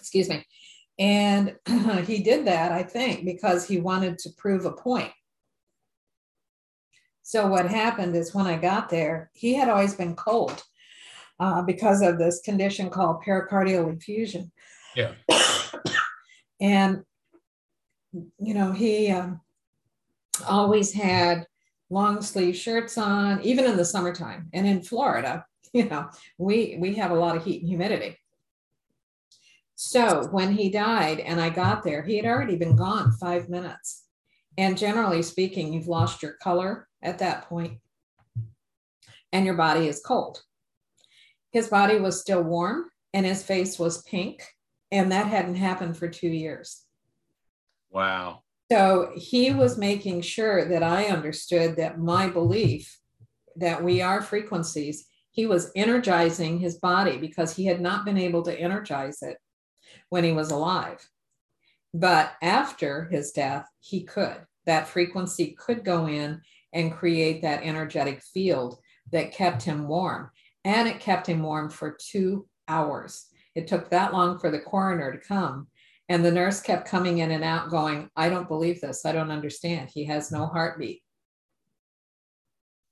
Excuse 0.00 0.28
me. 0.28 0.44
And 0.98 1.56
he 2.06 2.22
did 2.22 2.46
that, 2.46 2.72
I 2.72 2.82
think, 2.82 3.24
because 3.24 3.66
he 3.66 3.80
wanted 3.80 4.18
to 4.18 4.30
prove 4.36 4.64
a 4.64 4.72
point. 4.72 5.12
So, 7.22 7.46
what 7.46 7.70
happened 7.70 8.14
is 8.16 8.34
when 8.34 8.46
I 8.46 8.56
got 8.56 8.90
there, 8.90 9.30
he 9.32 9.54
had 9.54 9.68
always 9.68 9.94
been 9.94 10.14
cold 10.14 10.62
uh, 11.40 11.62
because 11.62 12.02
of 12.02 12.18
this 12.18 12.40
condition 12.40 12.90
called 12.90 13.22
pericardial 13.24 13.96
effusion. 13.96 14.52
Yeah. 14.94 15.12
and 16.60 17.02
you 18.38 18.54
know, 18.54 18.72
he 18.72 19.10
um, 19.10 19.40
always 20.46 20.92
had 20.92 21.46
long 21.90 22.22
sleeve 22.22 22.56
shirts 22.56 22.96
on, 22.98 23.42
even 23.42 23.64
in 23.64 23.76
the 23.76 23.84
summertime. 23.84 24.48
And 24.52 24.66
in 24.66 24.82
Florida, 24.82 25.44
you 25.72 25.88
know, 25.88 26.08
we 26.38 26.76
we 26.78 26.94
have 26.94 27.10
a 27.10 27.16
lot 27.16 27.36
of 27.36 27.44
heat 27.44 27.60
and 27.60 27.68
humidity. 27.68 28.18
So 29.76 30.28
when 30.30 30.52
he 30.52 30.70
died 30.70 31.18
and 31.20 31.40
I 31.40 31.50
got 31.50 31.82
there, 31.82 32.02
he 32.02 32.16
had 32.16 32.26
already 32.26 32.56
been 32.56 32.76
gone 32.76 33.12
five 33.12 33.48
minutes. 33.48 34.04
And 34.56 34.78
generally 34.78 35.22
speaking, 35.22 35.72
you've 35.72 35.88
lost 35.88 36.22
your 36.22 36.34
color 36.34 36.86
at 37.02 37.18
that 37.18 37.48
point, 37.48 37.80
and 39.32 39.44
your 39.44 39.56
body 39.56 39.88
is 39.88 40.00
cold. 40.00 40.42
His 41.50 41.68
body 41.68 41.98
was 41.98 42.20
still 42.20 42.42
warm 42.42 42.84
and 43.12 43.26
his 43.26 43.42
face 43.42 43.78
was 43.78 44.02
pink, 44.02 44.42
and 44.90 45.10
that 45.12 45.28
hadn't 45.28 45.54
happened 45.54 45.96
for 45.96 46.08
two 46.08 46.28
years. 46.28 46.83
Wow. 47.94 48.42
So 48.70 49.12
he 49.14 49.50
uh-huh. 49.50 49.58
was 49.58 49.78
making 49.78 50.22
sure 50.22 50.64
that 50.66 50.82
I 50.82 51.04
understood 51.04 51.76
that 51.76 51.98
my 51.98 52.28
belief 52.28 52.98
that 53.56 53.82
we 53.82 54.02
are 54.02 54.20
frequencies, 54.20 55.06
he 55.30 55.46
was 55.46 55.70
energizing 55.76 56.58
his 56.58 56.76
body 56.76 57.16
because 57.18 57.54
he 57.54 57.66
had 57.66 57.80
not 57.80 58.04
been 58.04 58.18
able 58.18 58.42
to 58.42 58.58
energize 58.58 59.22
it 59.22 59.38
when 60.08 60.24
he 60.24 60.32
was 60.32 60.50
alive. 60.50 61.08
But 61.92 62.32
after 62.42 63.04
his 63.04 63.30
death, 63.30 63.68
he 63.80 64.02
could. 64.02 64.38
That 64.66 64.88
frequency 64.88 65.56
could 65.58 65.84
go 65.84 66.06
in 66.06 66.40
and 66.72 66.92
create 66.92 67.42
that 67.42 67.62
energetic 67.62 68.22
field 68.22 68.78
that 69.12 69.32
kept 69.32 69.62
him 69.62 69.86
warm. 69.86 70.30
And 70.64 70.88
it 70.88 70.98
kept 70.98 71.28
him 71.28 71.42
warm 71.42 71.70
for 71.70 71.96
two 72.00 72.48
hours. 72.66 73.26
It 73.54 73.68
took 73.68 73.90
that 73.90 74.12
long 74.12 74.40
for 74.40 74.50
the 74.50 74.58
coroner 74.58 75.12
to 75.12 75.18
come 75.18 75.68
and 76.08 76.24
the 76.24 76.30
nurse 76.30 76.60
kept 76.60 76.88
coming 76.88 77.18
in 77.18 77.30
and 77.30 77.42
out, 77.42 77.70
going, 77.70 78.10
I 78.14 78.28
don't 78.28 78.48
believe 78.48 78.80
this. 78.80 79.06
I 79.06 79.12
don't 79.12 79.30
understand. 79.30 79.90
He 79.92 80.04
has 80.04 80.30
no 80.30 80.46
heartbeat. 80.46 81.02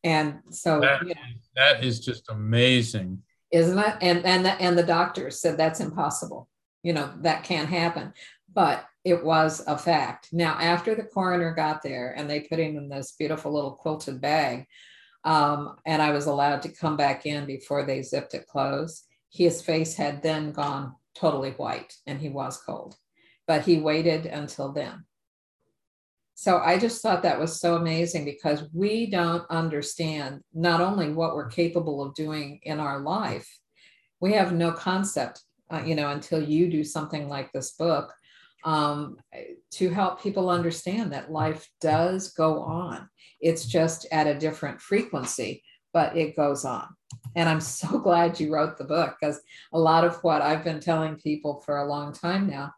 And 0.03 0.41
so 0.51 0.81
that, 0.81 1.03
you 1.03 1.09
know, 1.09 1.21
that 1.57 1.85
is 1.85 2.01
just 2.01 2.29
amazing. 2.31 3.23
Isn't 3.53 3.79
it? 3.79 3.97
And 4.01 4.25
and 4.25 4.45
the, 4.45 4.53
and 4.61 4.77
the 4.77 4.83
doctors 4.83 5.41
said 5.41 5.57
that's 5.57 5.81
impossible. 5.81 6.49
You 6.83 6.95
know, 6.95 7.13
that 7.21 7.45
can't 7.45 7.69
happen. 7.69 8.13
But 8.53 8.85
it 9.05 9.23
was 9.25 9.63
a 9.67 9.77
fact. 9.79 10.29
Now, 10.33 10.55
after 10.55 10.95
the 10.95 11.05
coroner 11.05 11.55
got 11.55 11.83
there 11.83 12.15
and 12.17 12.29
they 12.29 12.41
put 12.41 12.59
him 12.59 12.77
in 12.77 12.89
this 12.89 13.15
beautiful 13.19 13.53
little 13.53 13.73
quilted 13.73 14.21
bag, 14.21 14.67
um, 15.25 15.77
and 15.87 16.03
I 16.03 16.11
was 16.11 16.27
allowed 16.27 16.63
to 16.63 16.69
come 16.69 16.97
back 16.97 17.27
in 17.27 17.47
before 17.47 17.85
they 17.85 18.03
zipped 18.03 18.35
it 18.35 18.47
closed, 18.47 19.05
his 19.31 19.63
face 19.63 19.95
had 19.95 20.23
then 20.23 20.53
gone 20.53 20.95
totally 21.15 21.53
white 21.53 21.95
and 22.07 22.19
he 22.19 22.29
was 22.29 22.57
cold 22.57 22.97
but 23.47 23.63
he 23.63 23.79
waited 23.79 24.27
until 24.27 24.73
then. 24.73 25.05
So 26.35 26.59
I 26.59 26.79
just 26.79 27.03
thought 27.03 27.23
that 27.23 27.39
was 27.39 27.61
so 27.61 27.77
amazing 27.77 28.25
because 28.25 28.65
we 28.73 29.07
don't 29.07 29.45
understand 29.51 30.41
not 30.53 30.81
only 30.81 31.13
what 31.13 31.37
we're 31.37 31.49
capable 31.49 32.03
of 32.03 32.15
doing 32.15 32.59
in 32.63 32.81
our 32.81 33.01
life, 33.01 33.49
we 34.21 34.33
have 34.33 34.53
no 34.53 34.73
concept, 34.73 35.43
uh, 35.71 35.83
you 35.85 35.95
know, 35.95 36.11
until 36.11 36.43
you 36.43 36.71
do 36.71 36.85
something 36.85 37.29
like 37.29 37.53
this 37.53 37.73
book 37.73 38.13
um, 38.65 39.17
to 39.73 39.91
help 39.91 40.23
people 40.23 40.49
understand 40.49 41.13
that 41.13 41.31
life 41.31 41.69
does 41.81 42.33
go 42.33 42.61
on. 42.63 43.09
It's 43.41 43.67
just 43.67 44.07
at 44.13 44.27
a 44.27 44.39
different 44.39 44.81
frequency, 44.81 45.63
but 45.93 46.17
it 46.17 46.37
goes 46.37 46.65
on. 46.65 46.89
And 47.37 47.49
I'm 47.49 47.61
so 47.61 47.99
glad 48.01 48.41
you 48.41 48.53
wrote 48.53 48.79
the 48.79 48.85
book 48.85 49.17
because 49.21 49.41
a 49.73 49.79
lot 49.79 50.05
of 50.05 50.17
what 50.23 50.43
I've 50.43 50.65
been 50.65 50.81
telling 50.81 51.17
people 51.17 51.61
for 51.65 51.79
a 51.79 51.89
long 51.89 52.13
time 52.13 52.49
now 52.49 52.73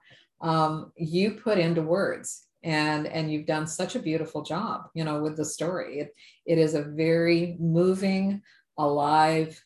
um, 0.44 0.92
you 0.94 1.33
put 1.33 1.59
into 1.59 1.83
words 1.83 2.46
and 2.62 3.07
and 3.07 3.33
you've 3.33 3.46
done 3.46 3.66
such 3.66 3.94
a 3.94 3.98
beautiful 3.98 4.42
job 4.42 4.83
you 4.94 5.02
know 5.02 5.20
with 5.20 5.37
the 5.37 5.44
story. 5.44 6.00
It, 6.00 6.14
it 6.46 6.59
is 6.59 6.74
a 6.74 6.83
very 6.83 7.57
moving 7.59 8.42
alive 8.78 9.61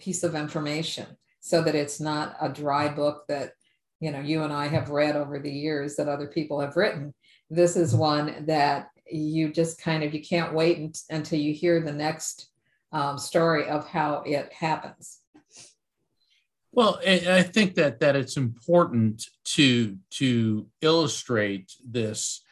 piece 0.00 0.24
of 0.24 0.34
information 0.34 1.06
so 1.40 1.62
that 1.62 1.74
it's 1.74 2.00
not 2.00 2.36
a 2.40 2.48
dry 2.48 2.88
book 2.88 3.24
that 3.28 3.52
you 4.00 4.10
know 4.10 4.20
you 4.20 4.42
and 4.42 4.52
i 4.52 4.68
have 4.68 4.90
read 4.90 5.16
over 5.16 5.38
the 5.38 5.50
years 5.50 5.96
that 5.96 6.08
other 6.08 6.26
people 6.26 6.60
have 6.60 6.76
written. 6.76 7.14
This 7.48 7.76
is 7.76 7.94
one 7.94 8.44
that 8.46 8.88
you 9.10 9.52
just 9.52 9.80
kind 9.80 10.02
of 10.02 10.12
you 10.12 10.22
can't 10.22 10.52
wait 10.52 10.98
until 11.10 11.38
you 11.38 11.54
hear 11.54 11.80
the 11.80 11.92
next 11.92 12.50
um, 12.92 13.18
story 13.18 13.68
of 13.68 13.86
how 13.86 14.22
it 14.26 14.52
happens 14.52 15.17
well, 16.72 17.00
I 17.06 17.42
think 17.42 17.74
that 17.76 18.00
that 18.00 18.16
it's 18.16 18.36
important 18.36 19.24
to 19.54 19.96
to 20.10 20.66
illustrate 20.82 21.72
this 21.84 22.42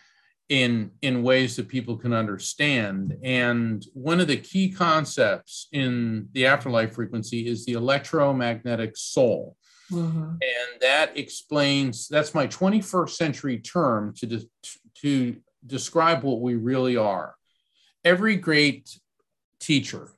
in 0.48 0.92
in 1.02 1.22
ways 1.22 1.56
that 1.56 1.68
people 1.68 1.96
can 1.96 2.12
understand. 2.12 3.16
And 3.22 3.84
one 3.92 4.20
of 4.20 4.28
the 4.28 4.36
key 4.36 4.70
concepts 4.70 5.68
in 5.72 6.28
the 6.32 6.46
afterlife 6.46 6.94
frequency 6.94 7.46
is 7.46 7.64
the 7.64 7.72
electromagnetic 7.72 8.96
soul. 8.96 9.56
Mm-hmm. 9.90 10.22
And 10.22 10.80
that 10.80 11.16
explains 11.16 12.08
that's 12.08 12.34
my 12.34 12.46
21st 12.46 13.10
century 13.10 13.58
term 13.58 14.14
to 14.16 14.26
de- 14.26 14.48
to 15.02 15.36
describe 15.66 16.22
what 16.22 16.40
we 16.40 16.54
really 16.54 16.96
are. 16.96 17.34
Every 18.04 18.36
great 18.36 18.98
teacher, 19.60 20.10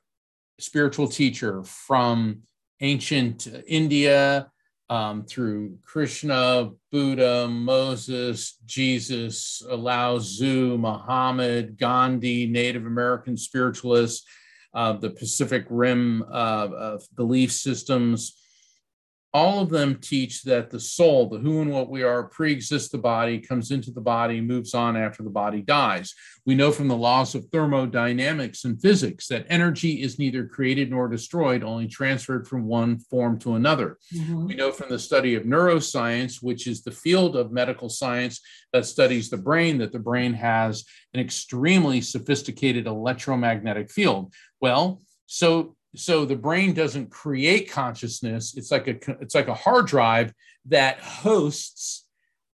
spiritual 0.59 1.07
teacher 1.07 1.63
from 1.63 2.43
ancient 2.81 3.47
India 3.67 4.49
um, 4.89 5.23
through 5.23 5.77
Krishna, 5.83 6.71
Buddha, 6.91 7.47
Moses, 7.47 8.57
Jesus, 8.65 9.61
Lao 9.69 10.17
Tzu, 10.17 10.77
Muhammad, 10.77 11.77
Gandhi, 11.77 12.47
Native 12.47 12.85
American 12.85 13.37
spiritualists, 13.37 14.27
uh, 14.73 14.93
the 14.93 15.09
Pacific 15.09 15.65
Rim 15.69 16.23
uh, 16.31 16.97
belief 17.15 17.51
systems, 17.51 18.38
all 19.31 19.61
of 19.61 19.69
them 19.69 19.95
teach 19.95 20.41
that 20.43 20.71
the 20.71 20.79
soul, 20.79 21.29
the 21.29 21.37
who 21.37 21.61
and 21.61 21.71
what 21.71 21.89
we 21.89 22.01
are, 22.01 22.23
pre-exists 22.23 22.89
the 22.89 22.97
body, 22.97 23.39
comes 23.39 23.69
into 23.69 23.91
the 23.91 24.01
body, 24.01 24.41
moves 24.41 24.73
on 24.73 24.97
after 24.97 25.21
the 25.21 25.29
body 25.29 25.61
dies. 25.61 26.15
We 26.45 26.55
know 26.55 26.71
from 26.71 26.87
the 26.87 26.97
laws 26.97 27.35
of 27.35 27.45
thermodynamics 27.45 28.65
and 28.65 28.81
physics 28.81 29.27
that 29.27 29.45
energy 29.47 30.01
is 30.01 30.17
neither 30.17 30.47
created 30.47 30.89
nor 30.89 31.07
destroyed, 31.07 31.63
only 31.63 31.87
transferred 31.87 32.47
from 32.47 32.65
one 32.65 32.97
form 32.97 33.37
to 33.39 33.53
another. 33.53 33.99
Mm-hmm. 34.13 34.47
We 34.47 34.55
know 34.55 34.71
from 34.71 34.89
the 34.89 34.97
study 34.97 35.35
of 35.35 35.43
neuroscience, 35.43 36.41
which 36.41 36.65
is 36.65 36.81
the 36.81 36.91
field 36.91 37.35
of 37.35 37.51
medical 37.51 37.89
science 37.89 38.41
that 38.73 38.87
studies 38.87 39.29
the 39.29 39.37
brain, 39.37 39.77
that 39.77 39.91
the 39.91 39.99
brain 39.99 40.33
has 40.33 40.85
an 41.13 41.19
extremely 41.19 42.01
sophisticated 42.01 42.87
electromagnetic 42.87 43.91
field. 43.91 44.33
Well, 44.59 45.01
so 45.27 45.75
so 45.95 46.25
the 46.25 46.35
brain 46.35 46.73
doesn't 46.73 47.09
create 47.09 47.71
consciousness. 47.71 48.55
It's 48.55 48.71
like 48.71 48.87
a 48.87 48.97
it's 49.21 49.35
like 49.35 49.47
a 49.47 49.53
hard 49.53 49.87
drive 49.87 50.33
that 50.65 50.99
hosts 50.99 52.05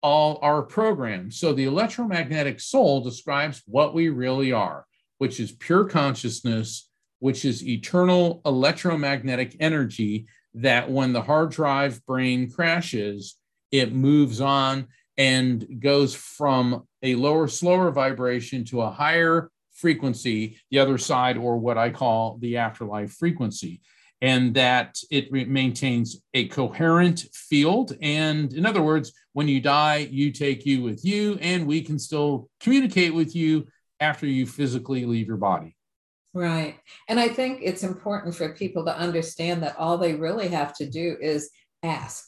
all 0.01 0.37
our 0.43 0.61
programs 0.61 1.39
so 1.39 1.51
the 1.51 1.65
electromagnetic 1.65 2.59
soul 2.59 3.01
describes 3.01 3.63
what 3.65 3.95
we 3.95 4.09
really 4.09 4.51
are 4.51 4.85
which 5.17 5.39
is 5.39 5.51
pure 5.51 5.83
consciousness 5.83 6.91
which 7.17 7.43
is 7.43 7.67
eternal 7.67 8.39
electromagnetic 8.45 9.55
energy 9.59 10.27
that 10.53 10.91
when 10.91 11.11
the 11.11 11.23
hard 11.23 11.49
drive 11.49 12.05
brain 12.05 12.51
crashes 12.51 13.37
it 13.71 13.93
moves 13.93 14.39
on 14.39 14.87
and 15.17 15.79
goes 15.79 16.13
from 16.13 16.87
a 17.01 17.15
lower, 17.15 17.47
slower 17.47 17.91
vibration 17.91 18.63
to 18.65 18.81
a 18.81 18.91
higher 18.91 19.49
frequency, 19.75 20.57
the 20.71 20.79
other 20.79 20.97
side, 20.97 21.37
or 21.37 21.57
what 21.57 21.77
I 21.77 21.91
call 21.91 22.37
the 22.39 22.57
afterlife 22.57 23.11
frequency, 23.11 23.81
and 24.21 24.53
that 24.55 24.97
it 25.11 25.31
maintains 25.31 26.21
a 26.33 26.47
coherent 26.47 27.25
field. 27.33 27.95
And 28.01 28.53
in 28.53 28.65
other 28.65 28.81
words, 28.81 29.13
when 29.33 29.47
you 29.47 29.61
die, 29.61 30.07
you 30.09 30.31
take 30.31 30.65
you 30.65 30.81
with 30.81 31.05
you, 31.05 31.37
and 31.41 31.67
we 31.67 31.81
can 31.81 31.99
still 31.99 32.49
communicate 32.59 33.13
with 33.13 33.35
you 33.35 33.67
after 33.99 34.25
you 34.25 34.45
physically 34.45 35.05
leave 35.05 35.27
your 35.27 35.37
body. 35.37 35.75
Right. 36.33 36.75
And 37.07 37.17
I 37.17 37.29
think 37.29 37.59
it's 37.61 37.83
important 37.83 38.35
for 38.35 38.49
people 38.53 38.83
to 38.85 38.97
understand 38.97 39.63
that 39.63 39.77
all 39.77 39.97
they 39.97 40.15
really 40.15 40.49
have 40.49 40.73
to 40.75 40.89
do 40.89 41.15
is 41.21 41.49
ask. 41.81 42.25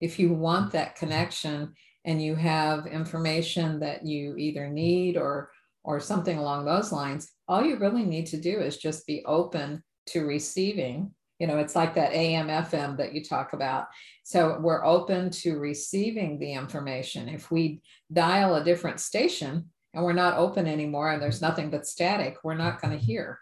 If 0.00 0.18
you 0.18 0.32
want 0.32 0.72
that 0.72 0.96
connection 0.96 1.74
and 2.04 2.22
you 2.22 2.36
have 2.36 2.86
information 2.86 3.80
that 3.80 4.06
you 4.06 4.36
either 4.36 4.68
need 4.68 5.16
or 5.16 5.50
or 5.84 6.00
something 6.00 6.38
along 6.38 6.64
those 6.64 6.92
lines, 6.92 7.30
all 7.46 7.64
you 7.64 7.76
really 7.76 8.04
need 8.04 8.26
to 8.26 8.40
do 8.40 8.60
is 8.60 8.76
just 8.76 9.06
be 9.06 9.24
open 9.24 9.82
to 10.06 10.24
receiving. 10.24 11.12
You 11.38 11.46
know, 11.46 11.58
it's 11.58 11.76
like 11.76 11.94
that 11.94 12.12
AM 12.12 12.48
FM 12.48 12.96
that 12.96 13.14
you 13.14 13.24
talk 13.24 13.52
about. 13.52 13.86
So 14.24 14.58
we're 14.60 14.84
open 14.84 15.30
to 15.30 15.58
receiving 15.58 16.38
the 16.38 16.52
information. 16.52 17.28
If 17.28 17.50
we 17.50 17.80
dial 18.12 18.56
a 18.56 18.64
different 18.64 19.00
station 19.00 19.70
and 19.94 20.04
we're 20.04 20.12
not 20.12 20.36
open 20.36 20.66
anymore 20.66 21.12
and 21.12 21.22
there's 21.22 21.40
nothing 21.40 21.70
but 21.70 21.86
static, 21.86 22.38
we're 22.42 22.54
not 22.54 22.82
going 22.82 22.98
to 22.98 23.04
hear. 23.04 23.38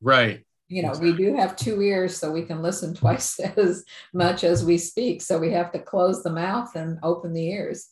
Right 0.00 0.44
you 0.68 0.82
know 0.82 0.92
we 1.00 1.12
do 1.12 1.34
have 1.34 1.56
two 1.56 1.80
ears 1.80 2.16
so 2.16 2.30
we 2.30 2.42
can 2.42 2.62
listen 2.62 2.94
twice 2.94 3.38
as 3.38 3.84
much 4.12 4.44
as 4.44 4.64
we 4.64 4.78
speak 4.78 5.22
so 5.22 5.38
we 5.38 5.52
have 5.52 5.70
to 5.72 5.78
close 5.78 6.22
the 6.22 6.30
mouth 6.30 6.74
and 6.74 6.98
open 7.02 7.32
the 7.32 7.48
ears 7.48 7.88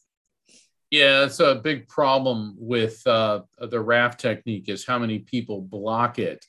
yeah 0.90 1.24
it's 1.24 1.40
a 1.40 1.56
big 1.56 1.88
problem 1.88 2.54
with 2.58 3.04
uh, 3.06 3.40
the 3.58 3.80
raft 3.80 4.20
technique 4.20 4.68
is 4.68 4.86
how 4.86 4.98
many 4.98 5.18
people 5.20 5.60
block 5.60 6.18
it. 6.18 6.44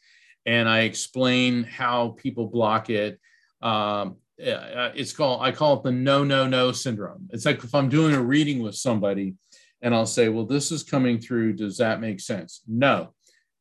And 0.46 0.70
i 0.70 0.82
explain 0.82 1.64
how 1.64 2.10
people 2.18 2.48
block 2.48 2.90
it. 2.90 3.20
Um, 3.62 4.18
uh, 4.40 4.92
it's 4.96 5.14
called 5.14 5.42
i 5.42 5.52
call 5.52 5.78
it 5.78 5.84
the 5.84 5.92
no 5.92 6.24
no 6.24 6.48
no 6.48 6.72
syndrome. 6.72 7.30
It's 7.32 7.46
like 7.46 7.64
if 7.64 7.74
i'm 7.74 7.90
doing 7.90 8.14
a 8.14 8.22
reading 8.22 8.62
with 8.62 8.76
somebody 8.76 9.36
and 9.82 9.96
i'll 9.96 10.06
say 10.06 10.30
well 10.30 10.46
this 10.46 10.72
is 10.72 10.84
coming 10.84 11.20
through. 11.20 11.54
Does 11.54 11.78
that 11.78 12.02
make 12.02 12.20
sense? 12.20 12.62
No. 12.68 13.14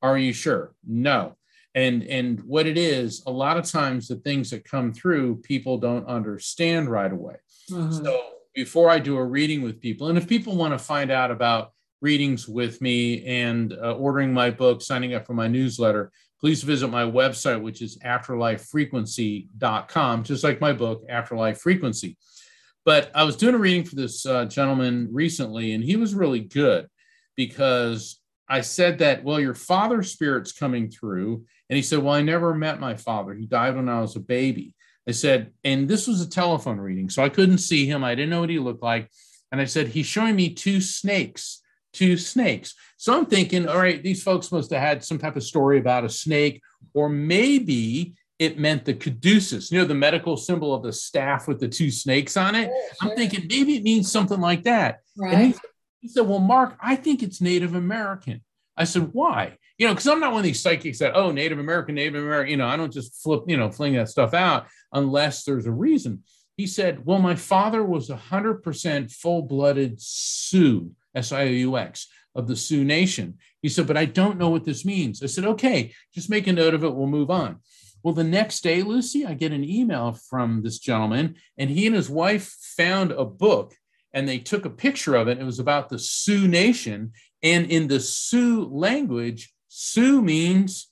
Are 0.03 0.19
you 0.19 0.33
sure? 0.33 0.75
No. 0.87 1.37
And 1.75 2.03
and 2.05 2.41
what 2.43 2.67
it 2.67 2.77
is 2.77 3.23
a 3.27 3.31
lot 3.33 3.57
of 3.57 3.65
times 3.65 4.09
the 4.09 4.17
things 4.17 4.51
that 4.51 4.65
come 4.65 4.93
through 4.93 5.37
people 5.37 5.79
don't 5.79 6.07
understand 6.07 6.89
right 6.89 7.11
away. 7.11 7.37
Mm-hmm. 7.71 8.05
so 8.05 8.34
before 8.55 8.91
i 8.91 8.99
do 8.99 9.17
a 9.17 9.25
reading 9.25 9.63
with 9.63 9.81
people 9.81 10.09
and 10.09 10.19
if 10.19 10.29
people 10.29 10.57
want 10.57 10.73
to 10.73 10.79
find 10.79 11.11
out 11.11 11.31
about 11.31 11.73
readings 12.01 12.49
with 12.49 12.81
me 12.83 13.25
and 13.25 13.73
uh, 13.73 13.95
ordering 13.95 14.33
my 14.33 14.51
book 14.51 14.83
signing 14.83 15.15
up 15.15 15.27
for 15.27 15.35
my 15.35 15.49
newsletter 15.49 16.13
please 16.41 16.63
visit 16.63 16.89
my 16.89 17.05
website 17.05 17.63
which 17.63 17.83
is 17.83 17.99
afterlifefrequency.com 17.99 20.25
just 20.25 20.45
like 20.45 20.61
my 20.61 20.73
book 20.73 21.03
afterlife 21.09 21.59
frequency 21.59 22.17
but 22.85 23.11
i 23.15 23.25
was 23.25 23.37
doing 23.37 23.55
a 23.55 23.59
reading 23.59 23.85
for 23.85 23.97
this 23.97 24.27
uh, 24.27 24.45
gentleman 24.45 25.09
recently 25.13 25.73
and 25.73 25.85
he 25.85 25.97
was 25.97 26.15
really 26.15 26.41
good 26.41 26.87
because 27.37 28.21
I 28.49 28.61
said 28.61 28.99
that, 28.99 29.25
well, 29.25 29.41
your 29.41 29.55
father's 29.55 30.13
spirit's 30.13 30.53
coming 30.53 30.91
through. 30.91 31.45
And 31.71 31.77
he 31.77 31.83
said, 31.83 32.01
well, 32.01 32.15
I 32.15 32.23
never 32.23 32.55
met 32.55 32.81
my 32.81 32.95
father. 32.95 33.35
He 33.35 33.47
died 33.47 33.77
when 33.77 33.89
I 33.89 34.01
was 34.01 34.17
a 34.17 34.21
baby. 34.21 34.75
I 35.09 35.13
said, 35.13 35.53
and 35.65 35.89
this 35.89 36.07
was 36.07 36.21
a 36.21 36.29
telephone 36.29 36.79
reading. 36.79 37.11
So 37.11 37.23
I 37.23 37.29
couldn't 37.29 37.59
see 37.59 37.87
him. 37.87 38.03
I 38.03 38.15
didn't 38.15 38.31
know 38.31 38.41
what 38.41 38.51
he 38.51 38.59
looked 38.59 38.83
like. 38.83 39.11
And 39.53 39.61
I 39.61 39.67
said, 39.67 39.89
he's 39.89 40.07
showing 40.07 40.35
me 40.35 40.51
two 40.51 40.81
snakes, 40.81 41.63
two 41.93 42.17
snakes. 42.17 42.75
So 42.97 43.17
I'm 43.17 43.27
thinking, 43.27 43.69
all 43.69 43.79
right, 43.79 44.03
these 44.03 44.23
folks 44.23 44.51
must 44.51 44.71
have 44.71 44.81
had 44.81 45.05
some 45.05 45.19
type 45.19 45.37
of 45.37 45.43
story 45.43 45.79
about 45.79 46.05
a 46.05 46.09
snake, 46.09 46.63
or 46.95 47.09
maybe 47.09 48.15
it 48.39 48.59
meant 48.59 48.85
the 48.85 48.95
caduceus, 48.95 49.71
you 49.71 49.79
know, 49.79 49.87
the 49.87 49.95
medical 49.95 50.37
symbol 50.37 50.75
of 50.75 50.83
the 50.83 50.93
staff 50.93 51.47
with 51.47 51.61
the 51.61 51.69
two 51.69 51.91
snakes 51.91 52.37
on 52.37 52.55
it. 52.55 52.71
Oh, 52.73 52.89
sure. 53.01 53.11
I'm 53.11 53.17
thinking 53.17 53.47
maybe 53.49 53.77
it 53.77 53.83
means 53.83 54.11
something 54.11 54.41
like 54.41 54.65
that. 54.65 55.01
Right. 55.17 55.57
He 56.01 56.09
said, 56.09 56.27
Well, 56.27 56.41
Mark, 56.41 56.77
I 56.81 56.97
think 56.97 57.23
it's 57.23 57.41
Native 57.41 57.75
American. 57.75 58.43
I 58.77 58.85
said, 58.85 59.11
Why? 59.13 59.57
You 59.79 59.89
know, 59.89 59.95
because 59.95 60.07
I'm 60.07 60.21
not 60.21 60.31
one 60.31 60.41
of 60.41 60.45
these 60.45 60.63
psychics 60.63 61.01
that, 61.01 61.17
oh, 61.17 61.33
Native 61.33 61.59
American, 61.59 61.97
Native 61.97 62.23
American, 62.23 62.51
you 62.53 62.57
know, 62.57 62.69
I 62.69 62.77
don't 62.77 62.93
just 62.93 63.23
flip, 63.23 63.43
you 63.49 63.57
know, 63.57 63.71
fling 63.71 63.95
that 63.95 64.09
stuff 64.09 64.33
out 64.33 64.67
unless 64.93 65.43
there's 65.43 65.67
a 65.67 65.73
reason. 65.73 66.23
He 66.57 66.67
said, 66.67 67.05
Well, 67.05 67.19
my 67.19 67.35
father 67.35 67.83
was 67.83 68.09
100% 68.09 69.13
full 69.13 69.43
blooded 69.43 70.01
Sioux, 70.01 70.93
S 71.15 71.33
I 71.33 71.43
O 71.43 71.51
U 71.51 71.79
X, 71.79 72.07
of 72.35 72.47
the 72.47 72.57
Sioux 72.57 72.85
Nation. 72.85 73.39
He 73.63 73.69
said, 73.69 73.87
But 73.87 73.97
I 73.97 74.05
don't 74.05 74.39
know 74.39 74.51
what 74.51 74.65
this 74.65 74.85
means. 74.85 75.23
I 75.23 75.27
said, 75.27 75.45
Okay, 75.45 75.93
just 76.15 76.31
make 76.31 76.47
a 76.47 76.53
note 76.53 76.75
of 76.75 76.85
it. 76.85 76.95
We'll 76.95 77.07
move 77.07 77.31
on. 77.31 77.61
Well, 78.03 78.15
the 78.15 78.23
next 78.23 78.63
day, 78.63 78.83
Lucy, 78.83 79.25
I 79.25 79.33
get 79.33 79.53
an 79.53 79.65
email 79.65 80.13
from 80.29 80.63
this 80.63 80.79
gentleman, 80.79 81.37
and 81.57 81.71
he 81.71 81.87
and 81.87 81.97
his 81.97 82.11
wife 82.11 82.55
found 82.77 83.13
a 83.13 83.25
book 83.25 83.75
and 84.15 84.29
they 84.29 84.39
took 84.39 84.65
a 84.65 84.71
picture 84.71 85.17
of 85.17 85.29
it. 85.29 85.39
It 85.39 85.45
was 85.45 85.59
about 85.59 85.89
the 85.89 85.99
Sioux 85.99 86.47
Nation. 86.49 87.13
And 87.45 87.71
in 87.71 87.87
the 87.87 88.01
Sioux 88.01 88.65
language, 88.65 89.53
Sioux 89.69 90.21
means 90.23 90.91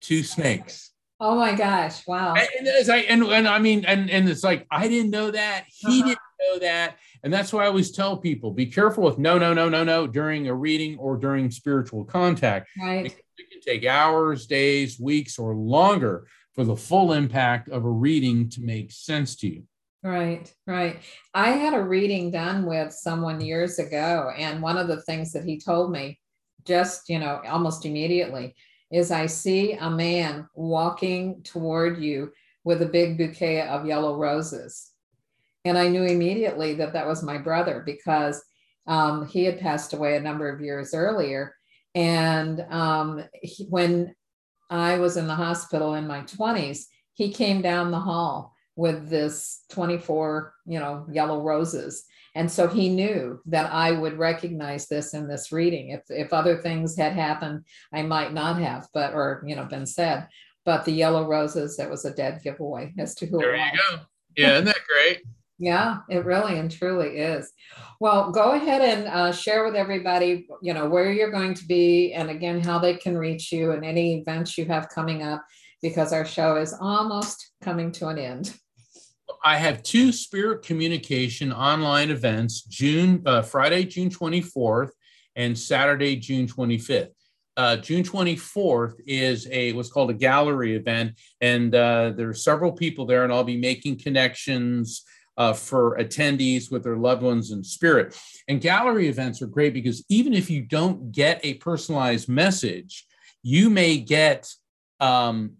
two 0.00 0.22
snakes. 0.22 0.92
Oh 1.18 1.36
my 1.36 1.54
gosh. 1.54 2.06
Wow. 2.06 2.34
And, 2.34 2.68
and, 2.68 2.90
I, 2.90 2.96
and, 2.98 3.22
and 3.22 3.48
I 3.48 3.58
mean, 3.58 3.86
and, 3.86 4.10
and 4.10 4.28
it's 4.28 4.44
like, 4.44 4.66
I 4.70 4.86
didn't 4.86 5.10
know 5.10 5.30
that. 5.30 5.64
He 5.68 6.00
uh-huh. 6.00 6.08
didn't 6.08 6.18
know 6.40 6.58
that. 6.58 6.98
And 7.22 7.32
that's 7.32 7.52
why 7.52 7.64
I 7.64 7.68
always 7.68 7.90
tell 7.90 8.18
people 8.18 8.50
be 8.50 8.66
careful 8.66 9.04
with 9.04 9.18
no, 9.18 9.38
no, 9.38 9.54
no, 9.54 9.70
no, 9.70 9.82
no 9.82 10.06
during 10.06 10.46
a 10.48 10.54
reading 10.54 10.98
or 10.98 11.16
during 11.16 11.50
spiritual 11.50 12.04
contact. 12.04 12.68
Right. 12.78 13.06
It 13.06 13.50
can 13.50 13.60
take 13.62 13.86
hours, 13.86 14.46
days, 14.46 15.00
weeks, 15.00 15.38
or 15.38 15.54
longer 15.54 16.26
for 16.54 16.64
the 16.64 16.76
full 16.76 17.14
impact 17.14 17.70
of 17.70 17.86
a 17.86 17.90
reading 17.90 18.50
to 18.50 18.60
make 18.60 18.92
sense 18.92 19.36
to 19.36 19.48
you. 19.48 19.62
Right, 20.04 20.52
right. 20.66 20.98
I 21.32 21.52
had 21.52 21.72
a 21.72 21.82
reading 21.82 22.30
done 22.30 22.66
with 22.66 22.92
someone 22.92 23.40
years 23.40 23.78
ago, 23.78 24.30
and 24.36 24.60
one 24.60 24.76
of 24.76 24.86
the 24.86 25.00
things 25.00 25.32
that 25.32 25.44
he 25.44 25.58
told 25.58 25.90
me 25.90 26.20
just, 26.66 27.08
you 27.08 27.18
know, 27.18 27.40
almost 27.48 27.86
immediately 27.86 28.54
is 28.92 29.10
I 29.10 29.24
see 29.24 29.72
a 29.72 29.88
man 29.88 30.46
walking 30.54 31.42
toward 31.42 32.02
you 32.02 32.32
with 32.64 32.82
a 32.82 32.86
big 32.86 33.16
bouquet 33.16 33.62
of 33.62 33.86
yellow 33.86 34.18
roses. 34.18 34.90
And 35.64 35.78
I 35.78 35.88
knew 35.88 36.04
immediately 36.04 36.74
that 36.74 36.92
that 36.92 37.06
was 37.06 37.22
my 37.22 37.38
brother 37.38 37.82
because 37.86 38.44
um, 38.86 39.26
he 39.26 39.44
had 39.44 39.58
passed 39.58 39.94
away 39.94 40.16
a 40.16 40.20
number 40.20 40.50
of 40.50 40.60
years 40.60 40.92
earlier. 40.92 41.54
And 41.94 42.60
um, 42.68 43.24
he, 43.42 43.64
when 43.64 44.14
I 44.68 44.98
was 44.98 45.16
in 45.16 45.26
the 45.26 45.34
hospital 45.34 45.94
in 45.94 46.06
my 46.06 46.20
20s, 46.20 46.84
he 47.14 47.32
came 47.32 47.62
down 47.62 47.90
the 47.90 48.00
hall 48.00 48.53
with 48.76 49.08
this 49.08 49.64
24, 49.70 50.52
you 50.66 50.78
know, 50.78 51.06
yellow 51.12 51.42
roses. 51.42 52.04
And 52.34 52.50
so 52.50 52.66
he 52.66 52.88
knew 52.88 53.40
that 53.46 53.72
I 53.72 53.92
would 53.92 54.18
recognize 54.18 54.88
this 54.88 55.14
in 55.14 55.28
this 55.28 55.52
reading. 55.52 55.90
If, 55.90 56.02
if 56.08 56.32
other 56.32 56.56
things 56.56 56.96
had 56.96 57.12
happened, 57.12 57.64
I 57.92 58.02
might 58.02 58.32
not 58.32 58.58
have, 58.60 58.88
but, 58.92 59.14
or, 59.14 59.44
you 59.46 59.54
know, 59.54 59.64
been 59.64 59.86
said. 59.86 60.26
But 60.64 60.84
the 60.84 60.92
yellow 60.92 61.28
roses, 61.28 61.76
that 61.76 61.90
was 61.90 62.04
a 62.04 62.14
dead 62.14 62.40
giveaway 62.42 62.92
as 62.98 63.14
to 63.16 63.26
who 63.26 63.38
there 63.38 63.54
you 63.54 63.78
go. 63.90 64.00
Yeah, 64.36 64.54
isn't 64.54 64.64
that 64.64 64.78
great? 64.88 65.22
yeah, 65.58 65.98
it 66.10 66.24
really 66.24 66.58
and 66.58 66.70
truly 66.70 67.18
is. 67.18 67.52
Well, 68.00 68.32
go 68.32 68.52
ahead 68.52 68.82
and 68.82 69.06
uh, 69.06 69.32
share 69.32 69.64
with 69.64 69.76
everybody, 69.76 70.46
you 70.60 70.74
know, 70.74 70.88
where 70.88 71.12
you're 71.12 71.30
going 71.30 71.54
to 71.54 71.66
be 71.66 72.12
and 72.12 72.28
again, 72.28 72.60
how 72.60 72.78
they 72.78 72.94
can 72.94 73.16
reach 73.16 73.52
you 73.52 73.70
and 73.72 73.84
any 73.84 74.18
events 74.18 74.58
you 74.58 74.64
have 74.66 74.88
coming 74.88 75.22
up 75.22 75.44
because 75.80 76.12
our 76.12 76.24
show 76.24 76.56
is 76.56 76.74
almost 76.80 77.52
coming 77.62 77.92
to 77.92 78.08
an 78.08 78.18
end. 78.18 78.54
I 79.42 79.56
have 79.56 79.82
two 79.82 80.12
spirit 80.12 80.62
communication 80.62 81.52
online 81.52 82.10
events, 82.10 82.62
June 82.62 83.22
uh, 83.26 83.42
Friday, 83.42 83.84
June 83.84 84.10
24th, 84.10 84.90
and 85.36 85.58
Saturday, 85.58 86.16
June 86.16 86.46
25th. 86.46 87.10
Uh, 87.56 87.76
June 87.76 88.02
24th 88.02 88.94
is 89.06 89.46
a 89.50 89.72
what's 89.72 89.90
called 89.90 90.10
a 90.10 90.14
gallery 90.14 90.74
event, 90.74 91.12
and 91.40 91.74
uh, 91.74 92.10
there 92.16 92.28
are 92.28 92.34
several 92.34 92.72
people 92.72 93.06
there, 93.06 93.22
and 93.22 93.32
I'll 93.32 93.44
be 93.44 93.56
making 93.56 93.98
connections 93.98 95.04
uh, 95.36 95.52
for 95.52 95.96
attendees 95.98 96.70
with 96.70 96.82
their 96.82 96.96
loved 96.96 97.22
ones 97.22 97.50
in 97.50 97.62
spirit. 97.62 98.18
And 98.48 98.60
gallery 98.60 99.08
events 99.08 99.42
are 99.42 99.46
great 99.46 99.74
because 99.74 100.04
even 100.08 100.32
if 100.32 100.50
you 100.50 100.62
don't 100.62 101.12
get 101.12 101.40
a 101.44 101.54
personalized 101.54 102.28
message, 102.28 103.06
you 103.42 103.70
may 103.70 103.98
get 103.98 104.48
um, 105.00 105.54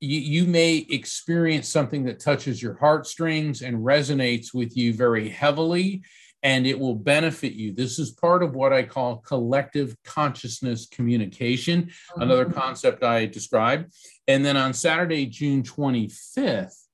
you, 0.00 0.20
you 0.20 0.46
may 0.46 0.86
experience 0.90 1.68
something 1.68 2.04
that 2.04 2.20
touches 2.20 2.62
your 2.62 2.74
heartstrings 2.74 3.62
and 3.62 3.78
resonates 3.78 4.52
with 4.52 4.76
you 4.76 4.92
very 4.92 5.28
heavily, 5.28 6.02
and 6.42 6.66
it 6.66 6.78
will 6.78 6.94
benefit 6.94 7.54
you. 7.54 7.72
This 7.72 7.98
is 7.98 8.10
part 8.10 8.42
of 8.42 8.54
what 8.54 8.72
I 8.72 8.82
call 8.82 9.18
collective 9.18 9.96
consciousness 10.04 10.86
communication, 10.86 11.90
another 12.16 12.44
mm-hmm. 12.44 12.58
concept 12.58 13.02
I 13.02 13.26
described. 13.26 13.92
And 14.28 14.44
then 14.44 14.56
on 14.56 14.74
Saturday, 14.74 15.26
June 15.26 15.62
25th, 15.62 16.84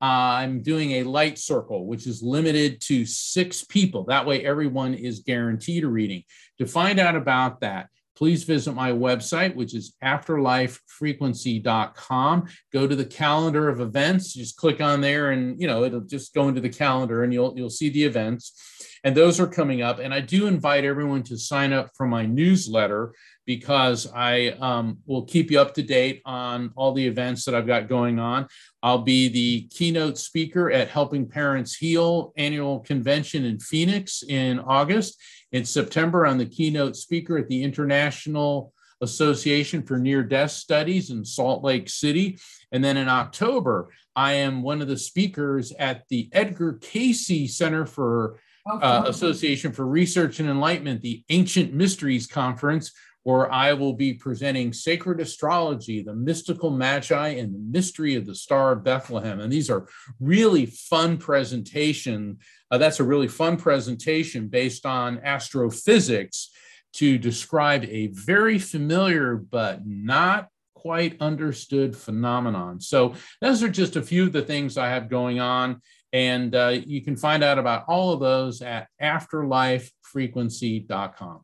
I'm 0.00 0.62
doing 0.62 0.92
a 0.92 1.02
light 1.04 1.38
circle, 1.38 1.86
which 1.86 2.06
is 2.06 2.22
limited 2.22 2.80
to 2.82 3.04
six 3.04 3.64
people. 3.64 4.04
That 4.04 4.26
way, 4.26 4.44
everyone 4.44 4.94
is 4.94 5.20
guaranteed 5.20 5.84
a 5.84 5.88
reading. 5.88 6.22
To 6.58 6.66
find 6.66 7.00
out 7.00 7.16
about 7.16 7.60
that, 7.60 7.88
please 8.18 8.42
visit 8.42 8.74
my 8.74 8.90
website, 8.90 9.54
which 9.54 9.74
is 9.74 9.94
afterlifefrequency.com. 10.02 12.48
Go 12.72 12.88
to 12.88 12.96
the 12.96 13.04
calendar 13.04 13.68
of 13.68 13.80
events. 13.80 14.34
Just 14.34 14.56
click 14.56 14.80
on 14.80 15.00
there, 15.00 15.30
and 15.30 15.60
you 15.60 15.68
know 15.68 15.84
it'll 15.84 16.00
just 16.00 16.34
go 16.34 16.48
into 16.48 16.60
the 16.60 16.68
calendar, 16.68 17.22
and 17.22 17.32
you'll 17.32 17.54
you'll 17.56 17.70
see 17.70 17.90
the 17.90 18.02
events. 18.02 18.97
And 19.04 19.16
those 19.16 19.40
are 19.40 19.46
coming 19.46 19.82
up. 19.82 19.98
And 19.98 20.12
I 20.12 20.20
do 20.20 20.46
invite 20.46 20.84
everyone 20.84 21.22
to 21.24 21.38
sign 21.38 21.72
up 21.72 21.90
for 21.96 22.06
my 22.06 22.26
newsletter 22.26 23.14
because 23.46 24.06
I 24.14 24.48
um, 24.60 24.98
will 25.06 25.24
keep 25.24 25.50
you 25.50 25.60
up 25.60 25.72
to 25.74 25.82
date 25.82 26.20
on 26.26 26.70
all 26.76 26.92
the 26.92 27.06
events 27.06 27.44
that 27.44 27.54
I've 27.54 27.66
got 27.66 27.88
going 27.88 28.18
on. 28.18 28.46
I'll 28.82 29.02
be 29.02 29.28
the 29.28 29.68
keynote 29.68 30.18
speaker 30.18 30.70
at 30.70 30.88
Helping 30.88 31.26
Parents 31.26 31.74
Heal 31.74 32.32
annual 32.36 32.80
convention 32.80 33.44
in 33.44 33.58
Phoenix 33.58 34.22
in 34.22 34.58
August. 34.60 35.18
In 35.52 35.64
September, 35.64 36.26
I'm 36.26 36.38
the 36.38 36.44
keynote 36.44 36.96
speaker 36.96 37.38
at 37.38 37.48
the 37.48 37.62
International 37.62 38.74
Association 39.00 39.82
for 39.82 39.98
Near 39.98 40.22
Death 40.22 40.50
Studies 40.50 41.10
in 41.10 41.24
Salt 41.24 41.64
Lake 41.64 41.88
City. 41.88 42.38
And 42.72 42.84
then 42.84 42.96
in 42.96 43.08
October, 43.08 43.88
I 44.14 44.32
am 44.34 44.62
one 44.62 44.82
of 44.82 44.88
the 44.88 44.98
speakers 44.98 45.72
at 45.72 46.02
the 46.08 46.28
Edgar 46.32 46.74
Cayce 46.74 47.56
Center 47.56 47.86
for 47.86 48.40
uh, 48.70 49.04
Association 49.06 49.72
for 49.72 49.86
Research 49.86 50.40
and 50.40 50.48
Enlightenment, 50.48 51.02
the 51.02 51.24
Ancient 51.28 51.72
Mysteries 51.72 52.26
Conference, 52.26 52.92
where 53.24 53.52
I 53.52 53.72
will 53.74 53.92
be 53.92 54.14
presenting 54.14 54.72
sacred 54.72 55.20
astrology, 55.20 56.02
the 56.02 56.14
mystical 56.14 56.70
magi, 56.70 57.28
and 57.28 57.54
the 57.54 57.58
mystery 57.58 58.14
of 58.14 58.26
the 58.26 58.34
Star 58.34 58.72
of 58.72 58.84
Bethlehem. 58.84 59.40
And 59.40 59.52
these 59.52 59.68
are 59.68 59.86
really 60.20 60.66
fun 60.66 61.18
presentation. 61.18 62.38
Uh, 62.70 62.78
that's 62.78 63.00
a 63.00 63.04
really 63.04 63.28
fun 63.28 63.56
presentation 63.56 64.48
based 64.48 64.86
on 64.86 65.18
astrophysics 65.24 66.50
to 66.94 67.18
describe 67.18 67.84
a 67.84 68.06
very 68.08 68.58
familiar 68.58 69.36
but 69.36 69.86
not 69.86 70.48
quite 70.74 71.20
understood 71.20 71.96
phenomenon. 71.96 72.80
So 72.80 73.14
those 73.40 73.62
are 73.62 73.68
just 73.68 73.96
a 73.96 74.02
few 74.02 74.22
of 74.22 74.32
the 74.32 74.42
things 74.42 74.78
I 74.78 74.88
have 74.88 75.10
going 75.10 75.40
on. 75.40 75.82
And 76.12 76.54
uh, 76.54 76.80
you 76.86 77.02
can 77.02 77.16
find 77.16 77.42
out 77.44 77.58
about 77.58 77.84
all 77.88 78.12
of 78.12 78.20
those 78.20 78.62
at 78.62 78.86
afterlifefrequency.com. 79.02 81.40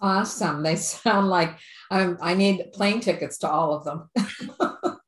Awesome. 0.00 0.62
They 0.62 0.76
sound 0.76 1.28
like 1.28 1.58
um, 1.90 2.16
I 2.20 2.34
need 2.34 2.72
plane 2.72 3.00
tickets 3.00 3.38
to 3.38 3.50
all 3.50 3.74
of 3.74 3.84
them. 3.84 4.08